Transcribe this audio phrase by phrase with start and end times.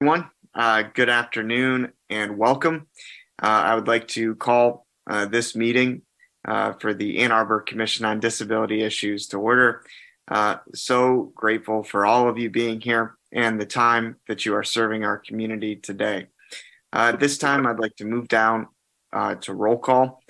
[0.00, 0.30] everyone.
[0.54, 2.86] Uh, good afternoon and welcome.
[3.42, 6.02] Uh, I would like to call uh, this meeting
[6.46, 9.82] uh, for the Ann Arbor Commission on Disability Issues to order.
[10.30, 14.62] Uh, so grateful for all of you being here and the time that you are
[14.62, 16.28] serving our community today.
[16.92, 18.68] Uh, this time, I'd like to move down
[19.40, 20.22] to roll call.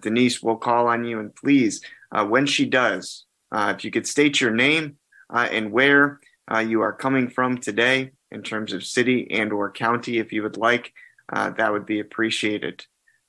[0.00, 1.80] Denise will call on you, and please,
[2.10, 4.96] when she does, if you could state your name
[5.32, 6.18] and where
[6.64, 10.56] you are coming from today in terms of city and or county if you would
[10.56, 10.92] like.
[11.32, 12.84] Uh, that would be appreciated.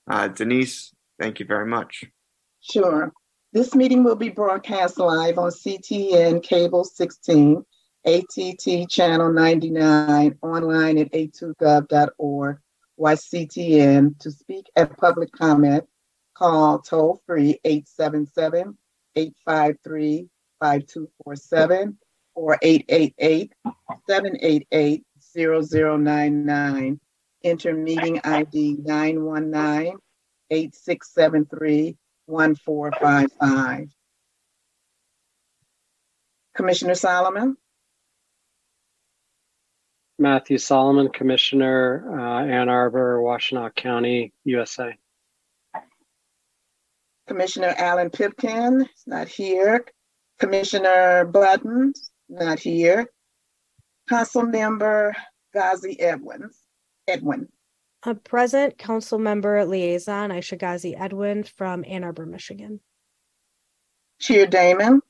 [0.10, 2.06] Uh, denise thank you very much.
[2.62, 3.12] Sure.
[3.54, 7.64] This meeting will be broadcast live on ctn cable 16
[8.06, 12.58] att channel 99 online at a2gov.org
[13.00, 15.84] yctn to speak at public comment
[16.36, 18.78] call toll free 877
[19.16, 20.30] 853
[20.60, 21.98] 5247
[22.38, 23.52] or 888
[24.08, 25.04] seven eight eight
[25.34, 27.00] zero zero nine nine.
[27.44, 29.98] Enter meeting ID nine one nine
[30.52, 33.90] eight six seven three one four five five.
[36.56, 37.58] Commissioner Solomon,
[40.20, 44.96] Matthew Solomon, Commissioner, uh, Ann Arbor, Washtenaw County, USA.
[47.28, 49.86] Commissioner Allen Pipkin is not here.
[50.40, 53.10] Commissioner Buttons, not here.
[54.10, 55.16] Council Member
[55.54, 56.64] Ghazi Edwins,
[57.08, 57.48] Edwin.
[58.04, 62.80] A present council member liaison, Ayesha Ghazi Edwin from Ann Arbor, Michigan.
[64.20, 65.02] Chair Damon,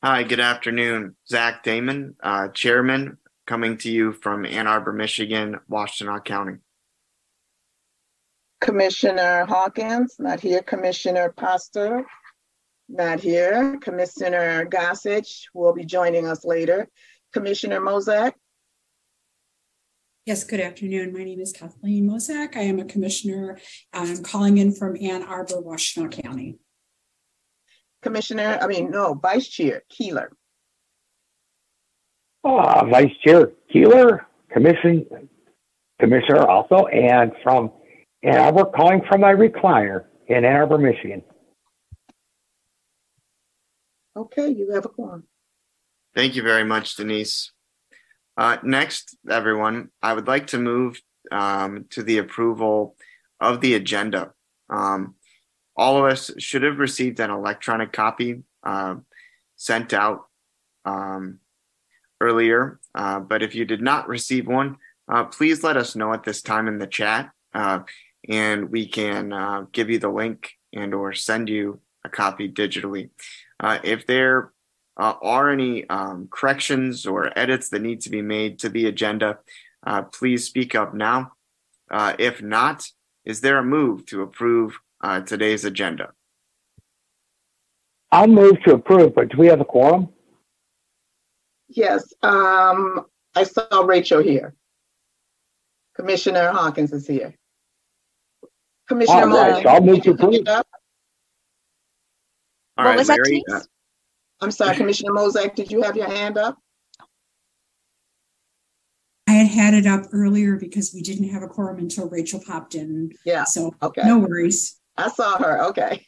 [0.00, 1.16] Hi, good afternoon.
[1.28, 3.18] Zach Damon, uh, Chairman,
[3.48, 6.58] coming to you from Ann Arbor, Michigan, Washtenaw County.
[8.60, 10.62] Commissioner Hawkins, not here.
[10.62, 12.06] Commissioner Pastor,
[12.88, 13.78] not here.
[13.80, 16.88] Commissioner Gossage will be joining us later.
[17.32, 18.32] Commissioner Mozak,
[20.28, 21.14] Yes, good afternoon.
[21.14, 22.54] My name is Kathleen Mozak.
[22.54, 23.58] I am a commissioner.
[23.94, 26.58] I'm calling in from Ann Arbor, Washtenaw County.
[28.02, 30.30] Commissioner, I mean, no, Vice Chair Keeler.
[32.44, 35.06] Uh, Vice Chair Keeler, Commission,
[35.98, 37.72] Commissioner also, and from
[38.22, 41.22] Ann Arbor, calling from my recliner in Ann Arbor, Michigan.
[44.18, 45.22] Okay, you have a quorum.
[46.12, 47.52] Thank you very much, Denise.
[48.36, 51.00] Uh, next, everyone, I would like to move
[51.30, 52.96] um, to the approval
[53.40, 54.32] of the agenda.
[54.68, 55.14] Um,
[55.76, 58.96] all of us should have received an electronic copy uh,
[59.54, 60.22] sent out
[60.84, 61.38] um,
[62.20, 66.24] earlier, uh, but if you did not receive one, uh, please let us know at
[66.24, 67.80] this time in the chat, uh,
[68.28, 73.10] and we can uh, give you the link and or send you a copy digitally.
[73.60, 74.52] Uh, if there
[74.96, 79.38] uh, are any um, corrections or edits that need to be made to the agenda,
[79.86, 81.32] uh, please speak up now.
[81.90, 82.86] Uh, if not,
[83.24, 86.12] is there a move to approve uh, today's agenda?
[88.10, 90.08] I'll move to approve, but do we have a quorum?
[91.68, 93.04] Yes, um,
[93.34, 94.54] I saw Rachel here.
[95.94, 97.34] Commissioner Hawkins is here.
[98.88, 99.62] Commissioner All right, Mozak.
[99.62, 100.64] so I'll move to did you hand approve.
[102.78, 102.84] Up?
[102.84, 103.62] All What right, was that, Larry, Denise?
[103.62, 103.66] uh,
[104.40, 106.58] I'm sorry, Commissioner Mozak, did you have your hand up?
[109.28, 112.74] I had had it up earlier because we didn't have a quorum until Rachel popped
[112.74, 113.12] in.
[113.26, 114.02] Yeah, So okay.
[114.04, 114.78] no worries.
[114.96, 116.06] I saw her, okay.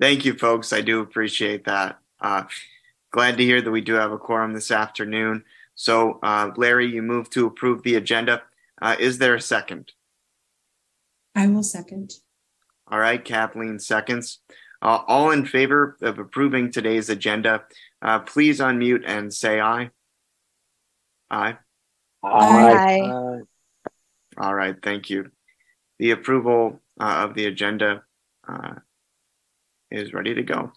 [0.00, 0.72] Thank you, folks.
[0.72, 1.98] I do appreciate that.
[2.20, 2.44] Uh,
[3.10, 5.44] glad to hear that we do have a quorum this afternoon.
[5.74, 8.42] So, uh, Larry, you move to approve the agenda.
[8.80, 9.92] Uh, is there a second?
[11.34, 12.14] I will second.
[12.88, 14.38] All right, Kathleen seconds.
[14.82, 17.64] Uh, all in favor of approving today's agenda,
[18.02, 19.90] uh, please unmute and say aye.
[21.30, 21.58] Aye.
[22.22, 23.00] Aye.
[23.00, 23.38] Uh,
[24.38, 25.30] All right, thank you.
[25.98, 28.02] The approval uh, of the agenda
[28.48, 28.74] uh,
[29.90, 30.72] is ready to go.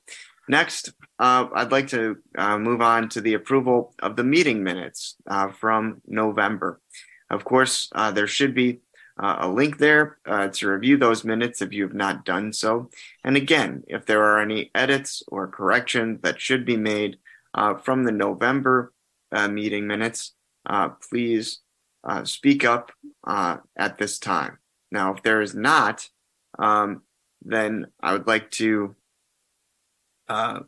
[0.50, 5.16] Next, uh, I'd like to uh, move on to the approval of the meeting minutes
[5.28, 6.82] uh, from November.
[7.30, 8.82] Of course, uh, there should be
[9.22, 12.90] uh, a link there uh, to review those minutes if you have not done so.
[13.24, 17.18] And again, if there are any edits or corrections that should be made
[17.54, 18.92] uh, from the November
[19.32, 20.34] uh, meeting minutes,
[20.66, 21.60] uh, please
[22.04, 22.92] uh, speak up
[23.28, 24.58] at this time.
[24.92, 26.10] Now, if there is not,
[26.58, 27.04] um,
[27.42, 28.96] then I would like to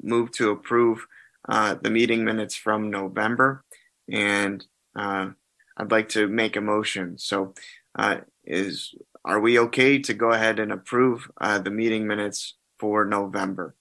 [0.01, 1.07] move to approve
[1.47, 3.63] the meeting minutes from November,
[4.11, 4.65] and
[4.95, 7.17] I'd like to make a motion.
[7.17, 7.53] So,
[7.97, 13.05] uh, is are we okay to go ahead and approve uh, the meeting minutes for
[13.05, 13.75] November?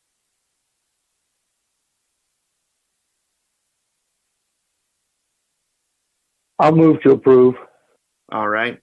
[6.58, 7.56] I'll move to approve.
[8.32, 8.78] All right.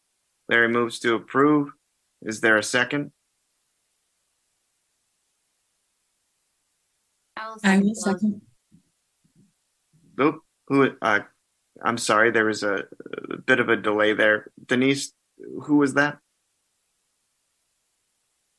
[0.49, 1.69] Larry moves to approve.
[2.21, 3.11] Is there a second?
[7.37, 8.41] I will second.
[10.19, 11.21] Oop, who, uh,
[11.83, 12.83] I'm sorry, there was a,
[13.31, 14.51] a bit of a delay there.
[14.67, 15.13] Denise,
[15.63, 16.19] who was that?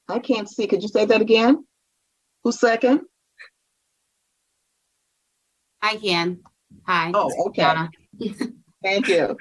[0.08, 0.66] I can't see.
[0.66, 1.64] Could you say that again?
[2.44, 3.02] Who's second?
[5.80, 6.40] I can.
[6.86, 7.10] Hi.
[7.14, 7.88] Oh, okay.
[8.82, 9.36] Thank you.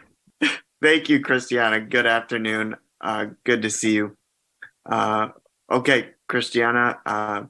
[0.82, 1.80] Thank you, Christiana.
[1.80, 2.76] Good afternoon.
[3.00, 4.18] Uh, good to see you.
[4.90, 5.30] Uh,
[5.70, 7.00] okay, Christiana.
[7.06, 7.44] Uh,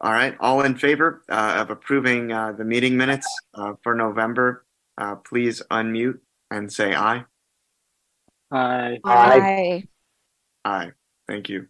[0.00, 4.64] all right, all in favor uh, of approving uh, the meeting minutes uh, for November,
[4.96, 6.18] uh, please unmute
[6.50, 7.24] and say aye.
[8.50, 9.00] Aye.
[9.04, 9.84] Aye.
[10.64, 10.90] Aye.
[11.26, 11.66] Thank you.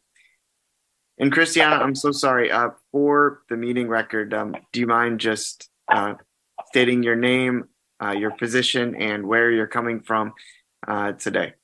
[1.18, 2.50] And Christiana, I'm so sorry.
[2.50, 6.14] Uh, for the meeting record, um, do you mind just uh,
[6.68, 7.64] stating your name,
[8.02, 10.32] uh, your position, and where you're coming from
[10.86, 11.54] uh, today.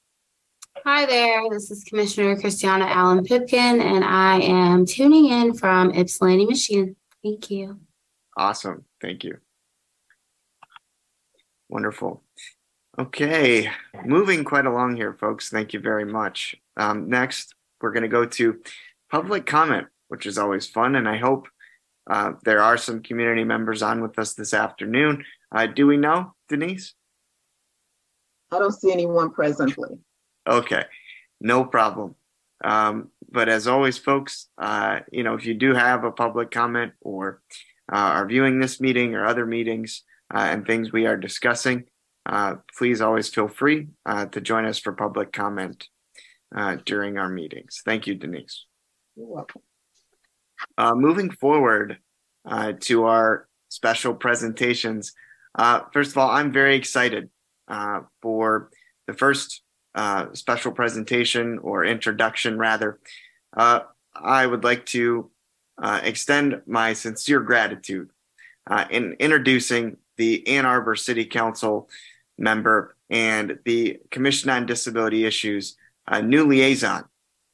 [0.85, 1.43] Hi there.
[1.51, 6.97] This is Commissioner Christiana Allen Pipkin, and I am tuning in from Ypsilanti, Michigan.
[7.23, 7.81] Thank you.
[8.37, 8.85] Awesome.
[9.01, 9.39] Thank you.
[11.69, 12.23] Wonderful.
[12.99, 13.71] Okay,
[14.07, 15.51] moving quite along here, folks.
[15.51, 16.57] Thank you very much.
[16.79, 18.59] Um, next, we're going to go to
[19.11, 20.97] public comment, which is always fun.
[20.97, 21.47] And I hope
[22.09, 25.27] uh, there are some community members on with us this afternoon.
[25.55, 26.95] Uh, do we know, Denise?
[28.51, 29.99] I don't see anyone presently.
[30.49, 30.85] Okay,
[31.39, 32.15] no problem.
[32.65, 36.93] Um, but as always, folks, uh, you know, if you do have a public comment
[37.03, 37.43] or
[37.93, 40.03] uh, are viewing this meeting or other meetings
[40.35, 41.85] uh, and things we are discussing,
[42.27, 45.89] uh, please always feel free uh, to join us for public comment
[46.55, 47.83] uh, during our meetings.
[47.85, 48.67] Thank you, Denise.
[49.17, 49.63] You're welcome.
[50.77, 51.99] Uh, moving forward
[52.49, 55.13] uh, to our special presentations,
[55.57, 57.31] uh, first of all, I'm very excited
[57.69, 58.71] uh, for
[59.07, 59.63] the first
[59.95, 62.99] uh, special presentation or introduction, rather.
[63.57, 63.81] Uh,
[64.15, 65.31] I would like to
[65.81, 68.11] uh, extend my sincere gratitude
[68.71, 71.89] uh, in introducing the Ann Arbor City Council
[72.39, 75.77] member and the Commission on Disability Issues
[76.09, 77.05] uh, new liaison,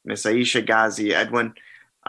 [0.05, 0.25] Ms.
[0.25, 1.53] Ayesha Ghazi Edwin.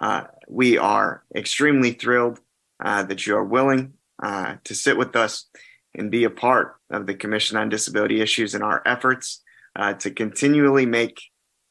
[0.00, 2.40] Uh, we are extremely thrilled
[2.84, 5.46] uh, that you are willing uh, to sit with us
[5.94, 9.42] and be a part of the Commission on Disability Issues in our efforts
[9.76, 11.20] uh, to continually make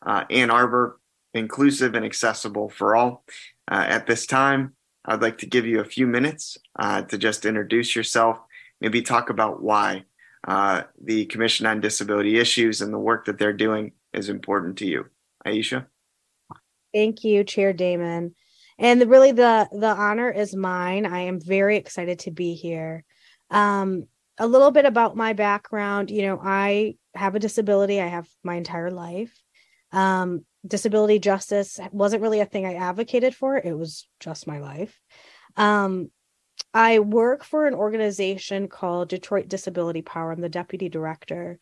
[0.06, 1.00] uh, Ann Arbor
[1.34, 3.24] inclusive and accessible for all.
[3.70, 8.40] at this time, I'd like to give you a few minutes to just introduce yourself,
[8.80, 10.04] maybe talk about why
[10.46, 15.06] the Commission on Disability Issues and the work that they're doing is important to you.
[15.46, 15.88] Ayesha?
[16.94, 18.36] Thank you, Chair Damon.
[18.78, 21.06] And really the the honor is mine.
[21.06, 23.04] I am very excited to be here.
[23.50, 24.08] Um,
[24.40, 28.02] a little bit about my background, you know, I have a disability.
[28.02, 29.32] I have my entire life.
[29.92, 33.58] Um, disability justice wasn't really a thing I advocated for.
[33.58, 35.00] It was just my life.
[35.56, 36.10] Um,
[36.74, 40.32] I work for an organization called Detroit Disability Power.
[40.32, 41.60] I'm the deputy director.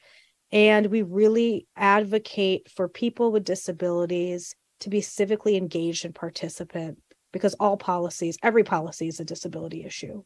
[0.52, 6.98] And we really advocate for people with disabilities to be civically engaged and participant
[7.34, 10.24] because all policies, every policy is a disability issue.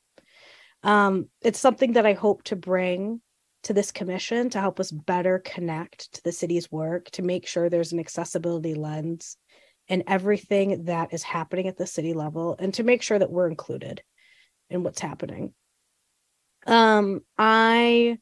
[0.83, 3.21] Um, it's something that I hope to bring
[3.63, 7.69] to this commission to help us better connect to the city's work, to make sure
[7.69, 9.37] there's an accessibility lens
[9.87, 13.47] in everything that is happening at the city level, and to make sure that we're
[13.47, 14.01] included
[14.69, 15.53] in what's happening.
[16.67, 18.17] Um, I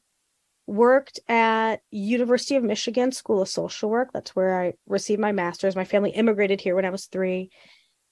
[0.66, 4.10] worked at University of Michigan School of Social Work.
[4.12, 5.76] That's where I received my master's.
[5.76, 7.50] My family immigrated here when I was 3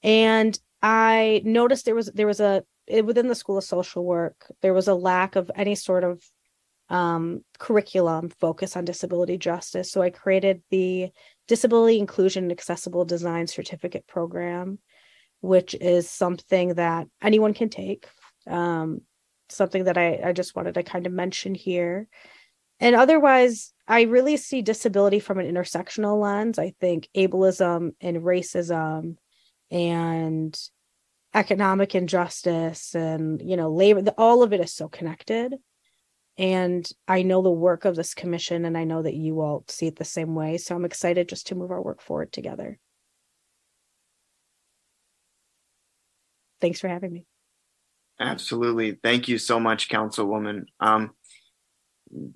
[0.02, 2.64] and I noticed there was there was a
[3.04, 6.22] within the School of Social Work, there was a lack of any sort of
[6.88, 9.90] um, curriculum focus on disability justice.
[9.90, 11.10] So I created the
[11.48, 14.78] Disability Inclusion and Accessible Design Certificate Program,
[15.40, 18.08] which is something that anyone can take.
[18.46, 19.02] Um,
[19.48, 22.08] something that I, I just wanted to kind of mention here.
[22.80, 26.58] And otherwise, I really see disability from an intersectional lens.
[26.58, 29.16] I think ableism and racism
[29.70, 30.58] and
[31.34, 35.54] economic injustice and you know labor all of it is so connected
[36.36, 39.86] and i know the work of this commission and i know that you all see
[39.86, 42.78] it the same way so i'm excited just to move our work forward together
[46.60, 47.24] thanks for having me
[48.20, 48.92] absolutely.
[49.02, 50.66] Thank you so much councilwoman.
[50.80, 51.12] Um,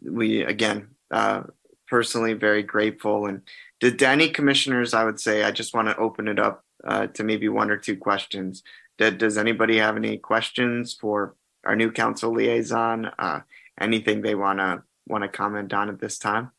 [0.02, 1.42] we again uh,
[1.88, 3.26] personally very grateful.
[3.26, 3.42] And
[3.80, 7.25] did any commissioners i would say i just want to open it up uh, to
[7.25, 8.62] maybe one or two questions.
[8.99, 13.11] Did, does anybody have any questions for our new council liaison?
[13.18, 13.40] Uh,
[13.80, 16.50] anything they want to want to comment on at this time?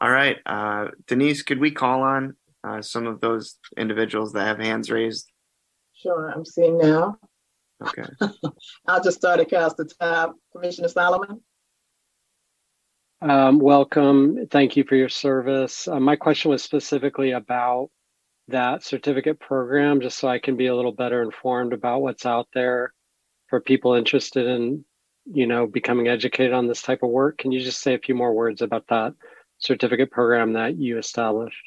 [0.00, 4.58] All right uh, denise could we call on uh, some of those individuals that have
[4.58, 5.30] hands raised
[6.06, 7.18] Sure, I'm seeing now.
[7.82, 8.04] okay
[8.86, 10.36] I'll just start across the top.
[10.52, 11.40] Commissioner Solomon?
[13.20, 14.46] Um, welcome.
[14.48, 15.88] Thank you for your service.
[15.88, 17.90] Uh, my question was specifically about
[18.46, 22.46] that certificate program, just so I can be a little better informed about what's out
[22.54, 22.92] there
[23.48, 24.84] for people interested in,
[25.24, 27.38] you know, becoming educated on this type of work.
[27.38, 29.14] Can you just say a few more words about that
[29.58, 31.58] certificate program that you established?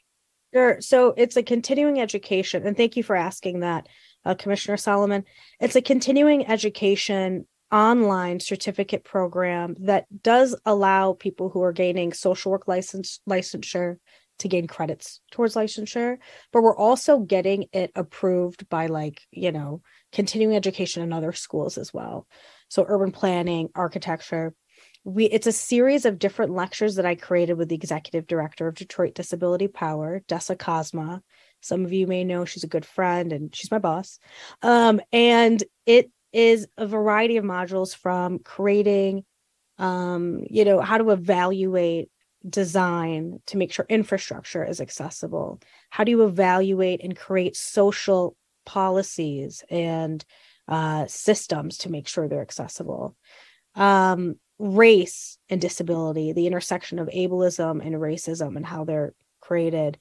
[0.54, 0.80] Sure.
[0.80, 3.88] So it's a continuing education, and thank you for asking that,
[4.30, 5.26] uh, Commissioner Solomon.
[5.60, 12.52] It's a continuing education online certificate program that does allow people who are gaining social
[12.52, 13.98] work license licensure
[14.40, 16.18] to gain credits towards licensure
[16.52, 19.82] but we're also getting it approved by like you know
[20.12, 22.28] continuing education in other schools as well.
[22.70, 24.54] So urban planning, architecture.
[25.04, 28.76] We it's a series of different lectures that I created with the executive director of
[28.76, 31.22] Detroit Disability Power, Dessa Cosma.
[31.62, 34.20] Some of you may know she's a good friend and she's my boss.
[34.62, 39.26] Um, and it is a variety of modules from creating
[39.80, 42.12] um, you know, how to evaluate
[42.48, 45.60] design to make sure infrastructure is accessible?
[45.90, 48.36] How do you evaluate and create social
[48.66, 50.24] policies and
[50.68, 53.16] uh, systems to make sure they're accessible?
[53.76, 59.98] Um, race and disability, the intersection of ableism and racism and how they're created.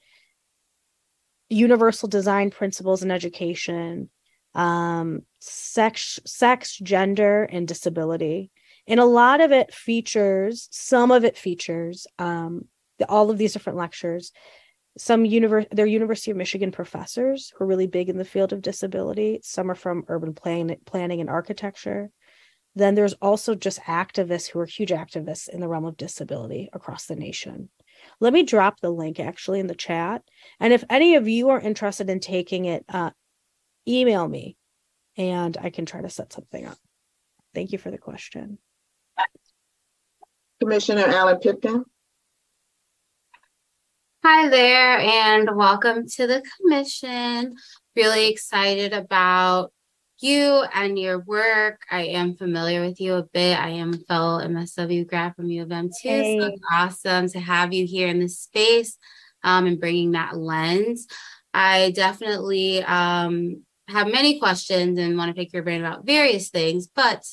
[1.49, 4.09] Universal design principles in education,
[4.55, 8.51] um, sex, sex, gender, and disability.
[8.87, 12.65] And a lot of it features some of it features um,
[13.07, 14.31] all of these different lectures.
[14.97, 18.61] Some univer- they're university of michigan professors who are really big in the field of
[18.61, 19.39] disability.
[19.43, 22.09] Some are from urban plan- planning and architecture.
[22.75, 27.05] Then there's also just activists who are huge activists in the realm of disability across
[27.05, 27.69] the nation
[28.19, 30.23] let me drop the link actually in the chat
[30.59, 33.11] and if any of you are interested in taking it uh,
[33.87, 34.55] email me
[35.17, 36.77] and i can try to set something up
[37.53, 38.57] thank you for the question
[40.59, 41.85] Commissioner Allen Pipkin.
[44.25, 47.55] Hi there, and welcome to the commission.
[47.95, 49.71] Really excited about
[50.21, 51.83] you and your work.
[51.89, 53.57] I am familiar with you a bit.
[53.57, 56.09] I am a fellow MSW grad from U of M too.
[56.09, 56.39] Hey.
[56.39, 58.97] So it's awesome to have you here in this space
[59.43, 61.07] um, and bringing that lens.
[61.53, 66.87] I definitely um, have many questions and want to pick your brain about various things,
[66.87, 67.23] but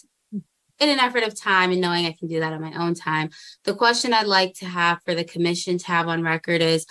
[0.78, 3.30] in an effort of time and knowing I can do that on my own time.
[3.64, 6.86] The question I'd like to have for the commission to have on record is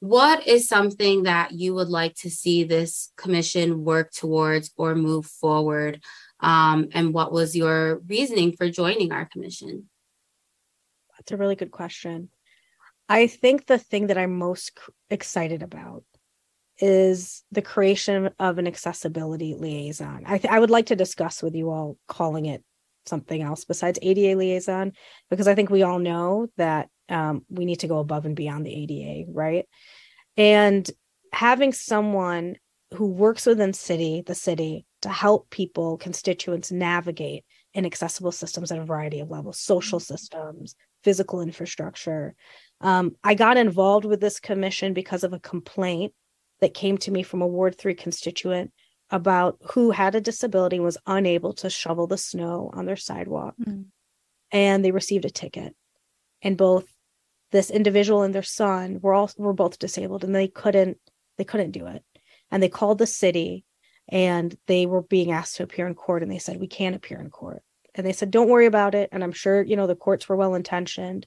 [0.00, 5.26] what is something that you would like to see this commission work towards or move
[5.26, 6.02] forward?
[6.40, 9.88] Um, and what was your reasoning for joining our commission?
[11.16, 12.30] That's a really good question.
[13.10, 14.78] I think the thing that I'm most
[15.10, 16.04] excited about
[16.78, 20.22] is the creation of an accessibility liaison.
[20.26, 22.64] I, th- I would like to discuss with you all calling it
[23.10, 24.92] something else besides ADA liaison
[25.28, 28.64] because I think we all know that um, we need to go above and beyond
[28.64, 29.66] the ADA, right?
[30.36, 30.88] And
[31.32, 32.56] having someone
[32.94, 37.44] who works within city, the city, to help people, constituents navigate
[37.74, 40.14] inaccessible systems at a variety of levels, social mm-hmm.
[40.14, 42.34] systems, physical infrastructure.
[42.80, 46.12] Um, I got involved with this commission because of a complaint
[46.60, 48.72] that came to me from a Ward 3 constituent
[49.10, 53.54] about who had a disability and was unable to shovel the snow on their sidewalk.
[53.60, 53.86] Mm.
[54.52, 55.74] And they received a ticket.
[56.42, 56.86] And both
[57.52, 60.98] this individual and their son were all were both disabled and they couldn't
[61.36, 62.04] they couldn't do it.
[62.50, 63.64] And they called the city
[64.08, 67.20] and they were being asked to appear in court and they said we can't appear
[67.20, 67.62] in court.
[67.94, 70.36] And they said don't worry about it and I'm sure you know the courts were
[70.36, 71.26] well intentioned.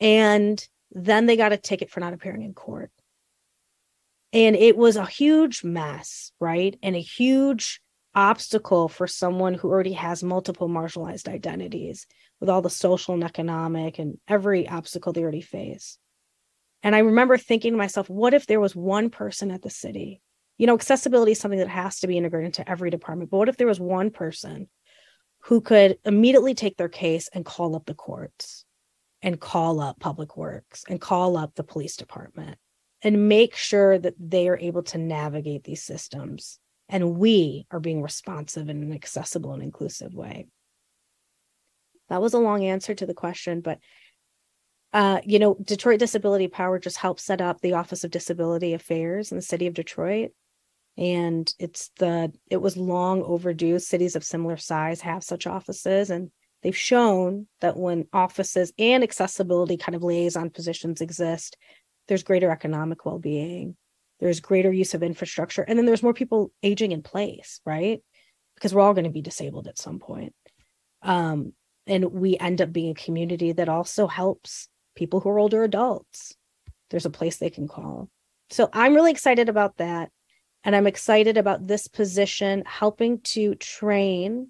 [0.00, 2.90] And then they got a ticket for not appearing in court
[4.32, 6.76] and it was a huge mess right?
[6.82, 7.80] And a huge
[8.14, 12.06] obstacle for someone who already has multiple marginalized identities
[12.40, 15.98] with all the social and economic and every obstacle they already face.
[16.82, 20.20] And i remember thinking to myself what if there was one person at the city?
[20.58, 23.48] You know accessibility is something that has to be integrated into every department but what
[23.48, 24.68] if there was one person
[25.44, 28.64] who could immediately take their case and call up the courts
[29.22, 32.58] and call up public works and call up the police department
[33.02, 36.58] and make sure that they are able to navigate these systems.
[36.88, 40.46] And we are being responsive in an accessible and inclusive way.
[42.08, 43.78] That was a long answer to the question but
[44.92, 49.32] uh, you know detroit disability power just helped set up the office of disability affairs
[49.32, 50.32] in the city of detroit.
[50.98, 53.78] And it's the it was long overdue.
[53.78, 56.30] Cities of similar size have such offices and
[56.62, 61.56] they've shown that when offices and accessibility kind of liaison positions exist
[62.12, 63.74] there's greater economic well-being
[64.20, 68.02] there's greater use of infrastructure and then there's more people aging in place right?
[68.54, 70.34] Because we're all going to be disabled at some point.
[71.00, 71.54] Um,
[71.86, 76.36] and we end up being a community that also helps people who are older adults.
[76.90, 78.10] There's a place they can call.
[78.50, 80.10] So i'm really excited about that
[80.64, 84.48] and i'm excited about this position helping to train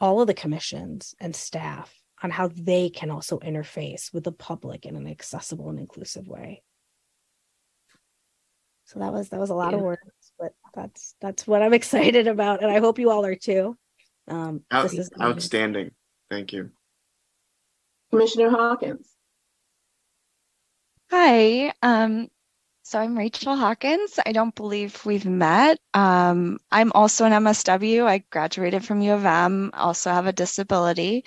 [0.00, 4.86] all of the commissions and staff on how they can also interface with the public
[4.86, 6.62] in an accessible and inclusive way.
[8.84, 9.78] So that was that was a lot yeah.
[9.78, 13.36] of words, but that's that's what I'm excited about, and I hope you all are
[13.36, 13.76] too.
[14.28, 15.92] Um, Out, outstanding.
[16.28, 16.70] Thank you,
[18.10, 19.08] Commissioner Hawkins.
[21.10, 21.72] Hi.
[21.82, 22.28] Um,
[22.82, 24.18] So I'm Rachel Hawkins.
[24.26, 25.78] I don't believe we've met.
[25.94, 28.04] Um, I'm also an MSW.
[28.04, 31.24] I graduated from U of M, also have a disability.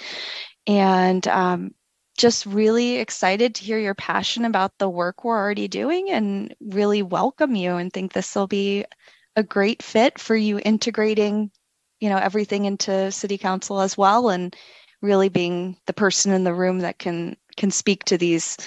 [0.67, 1.73] And um,
[2.17, 7.01] just really excited to hear your passion about the work we're already doing and really
[7.01, 8.85] welcome you and think this will be
[9.35, 11.49] a great fit for you integrating
[11.99, 14.55] you know everything into city council as well and
[15.01, 18.57] really being the person in the room that can can speak to these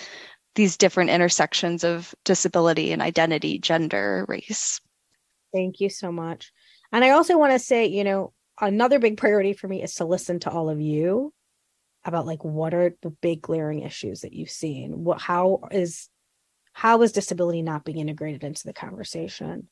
[0.54, 4.80] these different intersections of disability and identity gender race.
[5.52, 6.50] Thank you so much.
[6.92, 10.04] And i also want to say you know another big priority for me is to
[10.04, 11.32] listen to all of you
[12.08, 15.04] about like what are the big glaring issues that you've seen?
[15.04, 16.08] What how is
[16.72, 19.68] how is disability not being integrated into the conversation?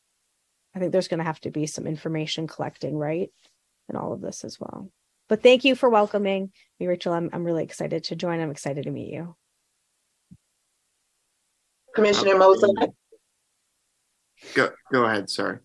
[0.74, 3.30] I think there's going to have to be some information collecting right
[3.88, 4.90] in all of this as well.
[5.28, 7.12] But thank you for welcoming me rachel.
[7.12, 8.40] I'm, I'm really excited to join.
[8.40, 9.36] I'm excited to meet you.
[11.94, 12.92] Commissioner Mozak.
[14.54, 15.58] go go ahead sorry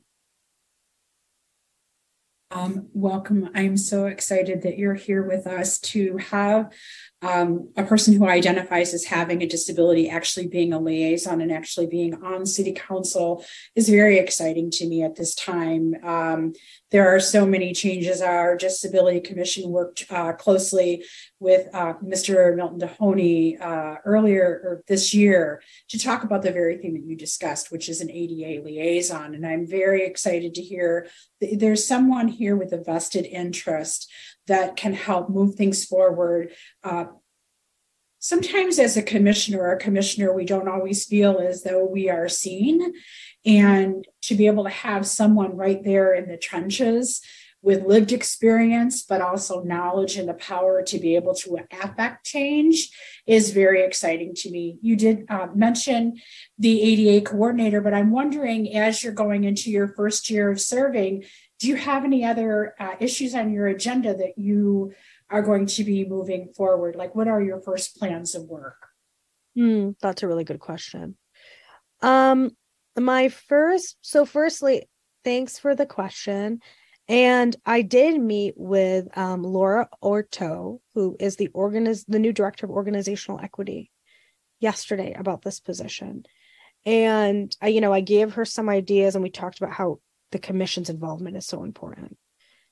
[2.51, 3.49] um, welcome.
[3.53, 6.73] I'm so excited that you're here with us to have
[7.21, 11.87] um, a person who identifies as having a disability actually being a liaison and actually
[11.87, 13.43] being on city council
[13.75, 15.95] is very exciting to me at this time.
[16.03, 16.53] Um,
[16.91, 18.21] there are so many changes.
[18.21, 21.03] Our disability commission worked uh, closely
[21.39, 22.55] with uh, Mr.
[22.55, 27.71] Milton Dohoney uh, earlier this year to talk about the very thing that you discussed,
[27.71, 29.35] which is an ADA liaison.
[29.35, 31.07] And I'm very excited to hear
[31.41, 34.11] there's someone here with a vested interest
[34.49, 36.51] that can help move things forward.
[36.83, 37.05] Uh,
[38.19, 42.27] sometimes, as a commissioner or a commissioner, we don't always feel as though we are
[42.27, 42.93] seen.
[43.45, 47.21] And to be able to have someone right there in the trenches
[47.61, 52.89] with lived experience, but also knowledge and the power to be able to affect change
[53.27, 54.77] is very exciting to me.
[54.81, 56.19] You did uh, mention
[56.57, 61.25] the ADA coordinator, but I'm wondering as you're going into your first year of serving,
[61.59, 64.93] do you have any other uh, issues on your agenda that you
[65.29, 66.95] are going to be moving forward?
[66.95, 68.87] Like, what are your first plans of work?
[69.57, 71.17] Mm, that's a really good question.
[72.01, 72.51] Um,
[72.97, 74.87] my first, so firstly,
[75.23, 76.61] thanks for the question.
[77.09, 82.65] And I did meet with um, Laura Orto, who is the organiz- the new director
[82.65, 83.91] of organizational equity,
[84.59, 86.23] yesterday about this position.
[86.85, 89.99] And I, you know, I gave her some ideas, and we talked about how
[90.31, 92.17] the commission's involvement is so important.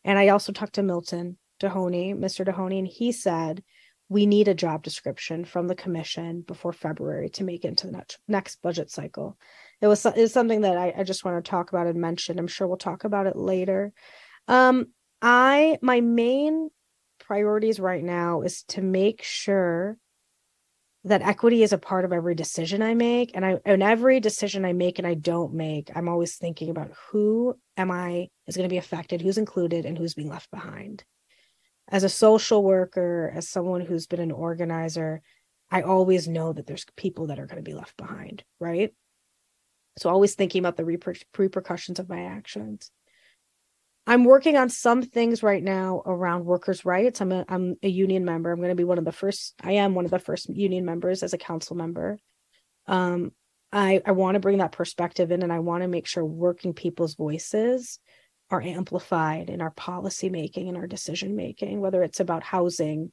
[0.04, 2.46] And I also talked to Milton Dohoney, Mr.
[2.46, 3.64] Dohoney, and he said
[4.10, 7.94] we need a job description from the commission before February to make it into the
[7.94, 9.38] next, next budget cycle.
[9.82, 12.40] It was is something that I, I just want to talk about and mention.
[12.40, 13.92] I'm sure we'll talk about it later.
[14.48, 14.88] Um,
[15.22, 16.70] I my main
[17.20, 19.98] priorities right now is to make sure
[21.04, 23.32] that equity is a part of every decision I make.
[23.34, 26.92] And I and every decision I make and I don't make, I'm always thinking about
[27.10, 31.04] who am I is going to be affected, who's included, and who's being left behind.
[31.90, 35.22] As a social worker, as someone who's been an organizer,
[35.72, 38.94] I always know that there's people that are going to be left behind, right?
[39.98, 42.92] So always thinking about the reper- repercussions of my actions.
[44.10, 47.20] I'm working on some things right now around workers' rights.
[47.20, 48.52] I'm a I'm a union member.
[48.52, 49.54] I'm going to be one of the first.
[49.62, 52.18] I am one of the first union members as a council member.
[52.88, 53.34] Um,
[53.74, 56.74] I I want to bring that perspective in, and I want to make sure working
[56.74, 58.00] people's voices
[58.50, 63.12] are amplified in our policy making and our decision making, whether it's about housing,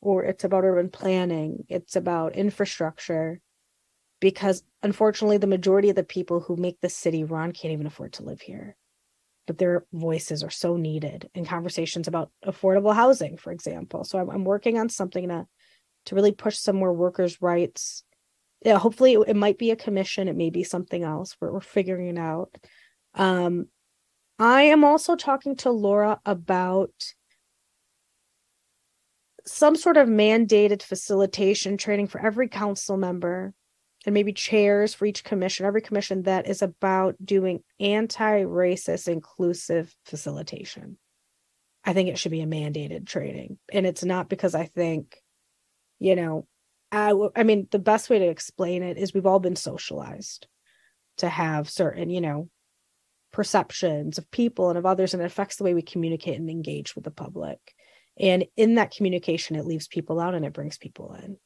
[0.00, 3.38] or it's about urban planning, it's about infrastructure,
[4.18, 8.14] because unfortunately, the majority of the people who make the city run can't even afford
[8.14, 8.78] to live here
[9.46, 14.04] but their voices are so needed in conversations about affordable housing, for example.
[14.04, 15.46] So I'm, I'm working on something to
[16.06, 18.02] to really push some more workers' rights.
[18.64, 21.36] Yeah, hopefully it, it might be a commission, it may be something else.
[21.40, 22.56] We're, we're figuring it out.
[23.14, 23.66] Um,
[24.38, 26.90] I am also talking to Laura about
[29.46, 33.54] some sort of mandated facilitation training for every council member
[34.04, 39.94] and maybe chairs for each commission, every commission that is about doing anti racist inclusive
[40.04, 40.98] facilitation.
[41.84, 43.58] I think it should be a mandated training.
[43.72, 45.20] And it's not because I think,
[45.98, 46.46] you know,
[46.92, 50.46] I, I mean, the best way to explain it is we've all been socialized
[51.18, 52.48] to have certain, you know,
[53.32, 56.94] perceptions of people and of others, and it affects the way we communicate and engage
[56.94, 57.58] with the public.
[58.18, 61.38] And in that communication, it leaves people out and it brings people in.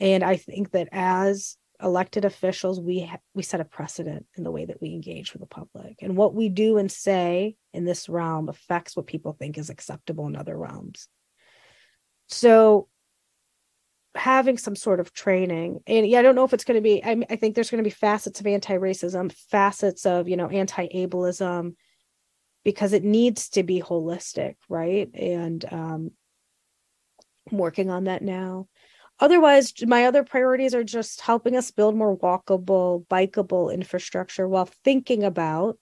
[0.00, 4.50] And I think that as elected officials, we ha- we set a precedent in the
[4.50, 8.08] way that we engage with the public, and what we do and say in this
[8.08, 11.08] realm affects what people think is acceptable in other realms.
[12.28, 12.88] So,
[14.14, 17.04] having some sort of training and yeah i don't know if it's going to be
[17.04, 21.74] I, I think there's going to be facets of anti-racism facets of you know anti-ableism
[22.64, 25.08] because it needs to be holistic right?
[25.14, 26.10] And um
[27.50, 28.66] I'm working on that now
[29.20, 35.24] otherwise my other priorities are just helping us build more walkable bikeable infrastructure while thinking
[35.24, 35.78] about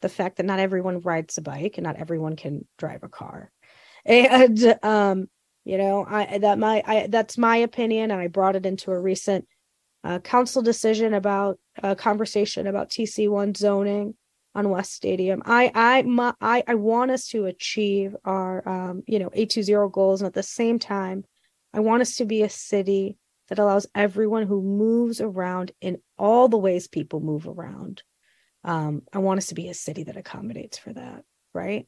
[0.00, 3.50] the fact that not everyone rides a bike and not everyone can drive a car.
[4.04, 5.28] And um
[5.64, 8.98] you know i that my i that's my opinion and i brought it into a
[8.98, 9.46] recent
[10.02, 14.14] uh, council decision about a conversation about tc1 zoning
[14.54, 15.42] on west stadium.
[15.46, 20.20] I i my, i i want us to achieve our um you know A2ZERO goals
[20.20, 21.24] and at the same time
[21.72, 23.16] i want us to be a city
[23.48, 28.02] that allows everyone who moves around in all the ways people move around
[28.64, 31.86] um i want us to be a city that accommodates for that right?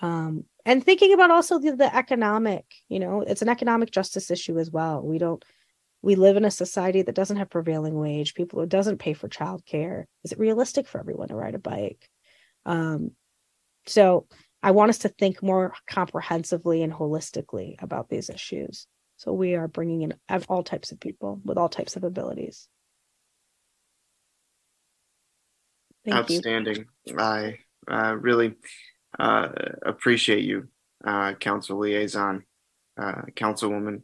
[0.00, 4.58] Um, and thinking about also the, the economic you know it's an economic justice issue
[4.58, 5.02] as well.
[5.02, 5.44] We don't
[6.02, 9.28] we live in a society that doesn't have prevailing wage people who doesn't pay for
[9.28, 10.04] childcare.
[10.22, 12.08] Is it realistic for everyone to ride a bike?
[12.64, 13.12] Um,
[13.86, 14.26] so
[14.62, 19.68] i want us to think more comprehensively and holistically about these issues so we are
[19.68, 20.14] bringing in
[20.48, 22.68] all types of people with all types of abilities
[26.04, 27.18] Thank outstanding you.
[27.18, 27.58] i
[27.90, 28.54] uh, really
[29.18, 29.48] uh,
[29.82, 30.68] appreciate you,
[31.04, 32.44] uh, council liaison,
[33.00, 34.02] uh, councilwoman,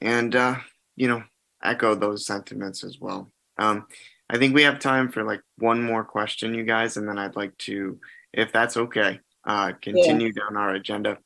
[0.00, 0.56] and uh,
[0.96, 1.22] you know,
[1.62, 3.30] echo those sentiments as well.
[3.58, 3.86] Um,
[4.28, 7.36] I think we have time for like one more question, you guys, and then I'd
[7.36, 7.98] like to,
[8.32, 10.42] if that's okay, uh, continue yeah.
[10.42, 11.18] down our agenda.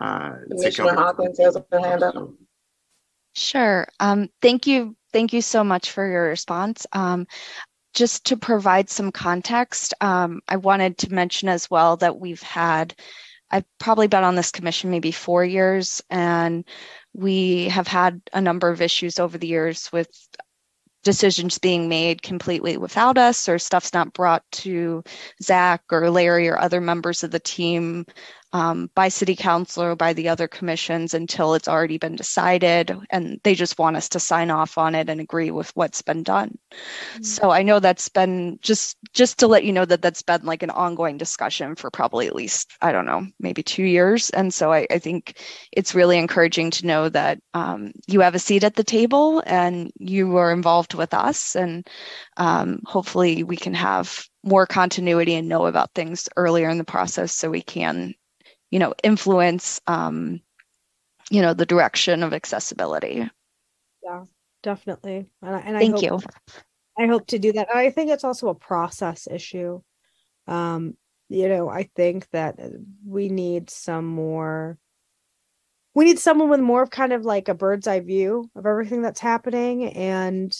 [0.00, 2.30] Uh, Commissioner Hawkins has a hand up.
[3.34, 3.86] Sure.
[4.00, 4.96] Um, thank you.
[5.12, 6.86] Thank you so much for your response.
[6.92, 7.26] Um,
[7.94, 12.94] just to provide some context, um, I wanted to mention as well that we've had,
[13.50, 16.64] I've probably been on this commission maybe four years, and
[17.12, 20.08] we have had a number of issues over the years with
[21.02, 25.02] decisions being made completely without us or stuff's not brought to
[25.42, 28.06] Zach or Larry or other members of the team
[28.52, 33.40] um, by city council or by the other commissions until it's already been decided and
[33.44, 36.58] they just want us to sign off on it and agree with what's been done
[36.72, 37.22] mm-hmm.
[37.22, 40.62] so i know that's been just just to let you know that that's been like
[40.62, 44.72] an ongoing discussion for probably at least i don't know maybe two years and so
[44.72, 45.38] i, I think
[45.72, 49.92] it's really encouraging to know that um, you have a seat at the table and
[49.98, 51.88] you are involved with us and
[52.36, 57.34] um, hopefully we can have more continuity and know about things earlier in the process
[57.34, 58.14] so we can
[58.70, 60.40] you know influence um,
[61.30, 63.28] you know the direction of accessibility.
[64.02, 64.24] Yeah
[64.62, 65.26] definitely.
[65.40, 66.28] And, I, and thank I hope, you.
[66.98, 67.74] I hope to do that.
[67.74, 69.80] I think it's also a process issue.
[70.46, 70.96] Um
[71.30, 72.58] you know i think that
[73.06, 74.76] we need some more
[75.94, 79.02] we need someone with more of kind of like a bird's eye view of everything
[79.02, 79.92] that's happening.
[79.92, 80.56] And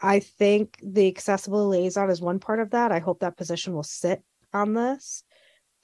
[0.00, 2.92] i think the accessible liaison is one part of that.
[2.92, 5.22] I hope that position will sit on this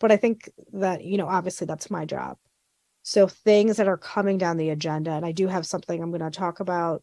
[0.01, 2.37] but I think that, you know, obviously that's my job.
[3.03, 6.21] So things that are coming down the agenda, and I do have something I'm going
[6.21, 7.03] to talk about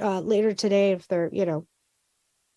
[0.00, 0.92] uh, later today.
[0.92, 1.66] If they're, you know,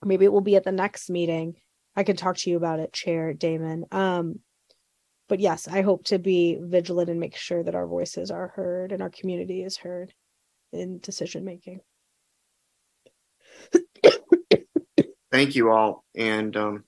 [0.04, 1.56] maybe it will be at the next meeting.
[1.96, 3.86] I can talk to you about it, Chair Damon.
[3.92, 4.40] Um,
[5.30, 8.92] but yes, I hope to be vigilant and make sure that our voices are heard
[8.92, 10.14] and our community is heard
[10.72, 11.82] in decision making.
[15.32, 16.84] Thank you all, and um,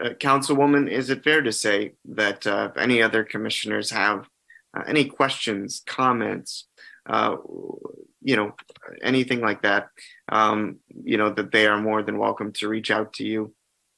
[0.00, 4.28] uh, Councilwoman, is it fair to say that uh, if any other commissioners have
[4.76, 6.66] uh, any questions, comments,
[7.06, 7.36] uh,
[8.20, 8.54] you know,
[9.02, 9.88] anything like that,
[10.30, 13.54] um, you know, that they are more than welcome to reach out to you,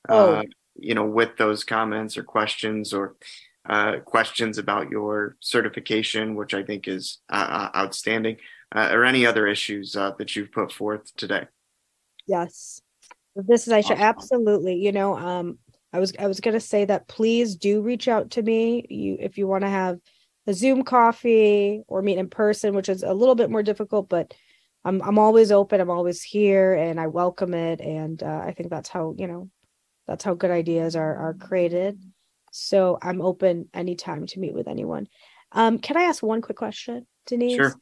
[0.08, 0.42] uh, oh.
[0.76, 3.16] you know, with those comments or questions or
[3.68, 8.36] uh, questions about your certification, which I think is outstanding,
[8.74, 11.46] or any other issues that you've put forth today?
[12.26, 12.80] Yes.
[13.34, 13.94] This is Ayesha.
[13.94, 14.02] Awesome.
[14.02, 14.74] Absolutely.
[14.76, 15.58] You know, um,
[15.92, 18.86] I was I was gonna say that please do reach out to me.
[18.88, 19.98] You if you want to have
[20.46, 24.34] a Zoom coffee or meet in person, which is a little bit more difficult, but
[24.84, 25.80] I'm I'm always open.
[25.80, 27.80] I'm always here, and I welcome it.
[27.80, 29.50] And uh, I think that's how you know
[30.06, 32.00] that's how good ideas are are created.
[32.50, 35.08] So I'm open anytime to meet with anyone.
[35.52, 37.56] Um, can I ask one quick question, Denise?
[37.56, 37.74] Sure.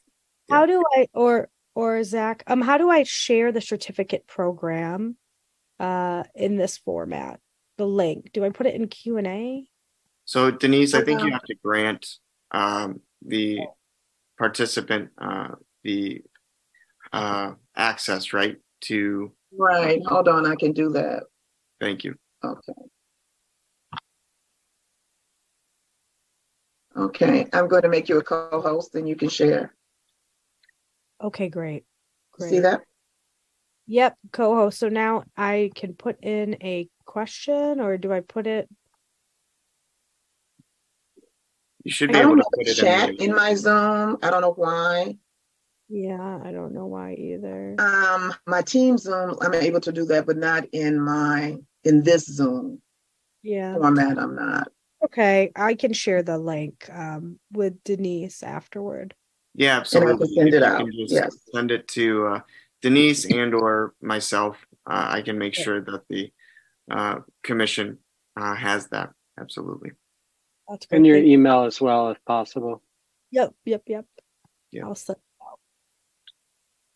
[0.50, 2.44] How do I or or Zach?
[2.46, 5.16] Um, how do I share the certificate program
[5.78, 7.40] uh in this format?
[7.76, 8.30] The link?
[8.32, 9.68] Do I put it in Q and A?
[10.24, 12.06] So Denise, I think you have to grant
[12.50, 13.60] um, the
[14.38, 15.50] participant uh,
[15.84, 16.22] the
[17.12, 18.56] uh, access, right?
[18.82, 20.02] To right.
[20.06, 21.24] Hold on, I can do that.
[21.80, 22.16] Thank you.
[22.44, 22.72] Okay.
[26.96, 29.74] Okay, I'm going to make you a co-host, and you can share.
[31.22, 31.84] Okay, great.
[32.32, 32.50] Great.
[32.50, 32.80] See that?
[33.86, 34.78] Yep, co-host.
[34.78, 38.68] So now I can put in a question or do I put it?
[41.84, 43.16] You should be I able don't to know put the it chat in.
[43.30, 44.18] in my Zoom.
[44.22, 45.16] I don't know why.
[45.88, 47.76] Yeah, I don't know why either.
[47.78, 52.26] Um, my team Zoom, I'm able to do that, but not in my, in this
[52.26, 52.82] Zoom
[53.42, 53.74] Yeah.
[53.74, 54.72] format, I'm not.
[55.04, 59.14] Okay, I can share the link um with Denise afterward.
[59.54, 60.26] Yeah, And I absolutely.
[60.26, 61.36] can send it out, can just yes.
[61.54, 62.40] Send it to uh,
[62.86, 64.56] Denise and or myself.
[64.88, 66.32] Uh, I can make sure that the
[66.88, 67.98] uh, commission
[68.36, 69.10] uh, has that.
[69.40, 69.90] Absolutely.
[70.68, 70.98] That's great.
[70.98, 72.82] And your email as well, if possible.
[73.32, 74.04] Yep, yep, yep.
[74.70, 74.86] Yeah.
[74.86, 75.18] I'll send.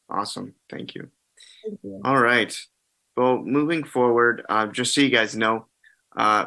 [0.08, 0.54] Awesome.
[0.68, 1.08] Thank you.
[1.64, 2.00] Thank you.
[2.04, 2.56] All right.
[3.16, 5.66] Well, moving forward, uh, just so you guys know,
[6.16, 6.46] uh,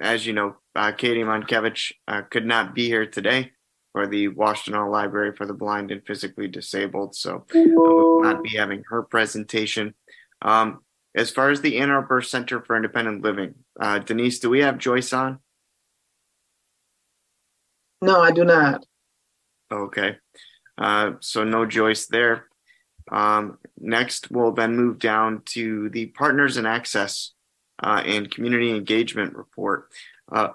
[0.00, 3.50] as you know, uh, Katie Monkevich uh, could not be here today
[3.92, 8.42] for the Washtenaw Library for the Blind and Physically Disabled, so uh, we will not
[8.42, 9.94] be having her presentation.
[10.42, 10.80] Um,
[11.14, 14.78] as far as the Ann Arbor Center for Independent Living, uh, Denise, do we have
[14.78, 15.40] Joyce on?
[18.00, 18.84] No, I do not.
[19.72, 20.16] Okay.
[20.76, 22.46] Uh, so no Joyce there.
[23.10, 27.32] Um, next, we'll then move down to the Partners in Access
[27.82, 29.88] uh, and Community Engagement Report.
[30.30, 30.50] Uh,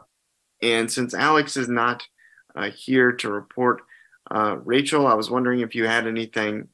[0.61, 2.07] and since Alex is not
[2.55, 3.81] uh, here to report,
[4.29, 6.69] uh, Rachel, I was wondering if you had anything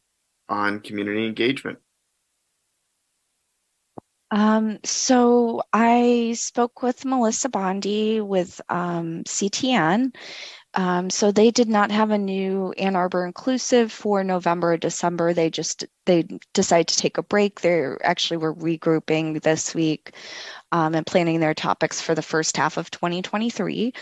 [0.47, 1.79] on community engagement.
[4.31, 10.13] Um, so I spoke with Melissa Bondi with um, CTN.
[10.75, 15.33] Um, so they did not have a new Ann Arbor inclusive for November or December.
[15.33, 17.61] They just they decided to take a break.
[17.61, 20.13] They actually were regrouping this week
[20.71, 23.93] um, and planning their topics for the first half of 2023.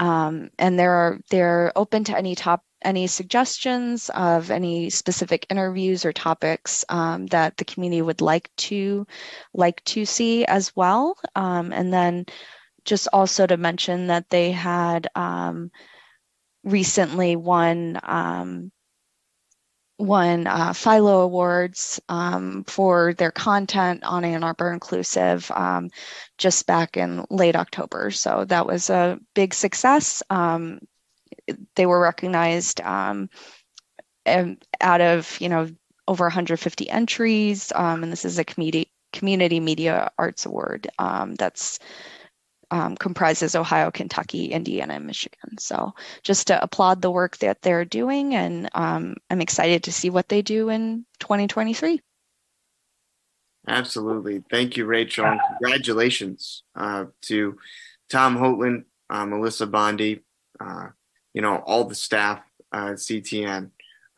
[0.00, 6.12] Um, and they're they're open to any top any suggestions of any specific interviews or
[6.12, 9.06] topics um, that the community would like to
[9.52, 11.16] like to see as well.
[11.36, 12.24] Um, and then
[12.86, 15.70] just also to mention that they had um,
[16.64, 18.72] recently won um,
[20.00, 25.90] won uh, Philo Awards um, for their content on Ann Arbor Inclusive um,
[26.38, 28.10] just back in late October.
[28.10, 30.22] So that was a big success.
[30.30, 30.80] Um,
[31.76, 33.28] they were recognized um,
[34.26, 35.68] out of you know
[36.08, 41.78] over 150 entries, um, and this is a community community media arts award um, that's
[42.70, 45.58] um, comprises Ohio, Kentucky, Indiana, and Michigan.
[45.58, 50.10] So just to applaud the work that they're doing, and um, I'm excited to see
[50.10, 52.00] what they do in 2023.
[53.68, 54.42] Absolutely.
[54.50, 55.26] Thank you, Rachel.
[55.26, 57.58] And congratulations uh, to
[58.08, 60.22] Tom Hoatland, uh, Melissa Bondi,
[60.58, 60.88] uh,
[61.34, 62.40] you know, all the staff
[62.72, 63.70] uh, at CTN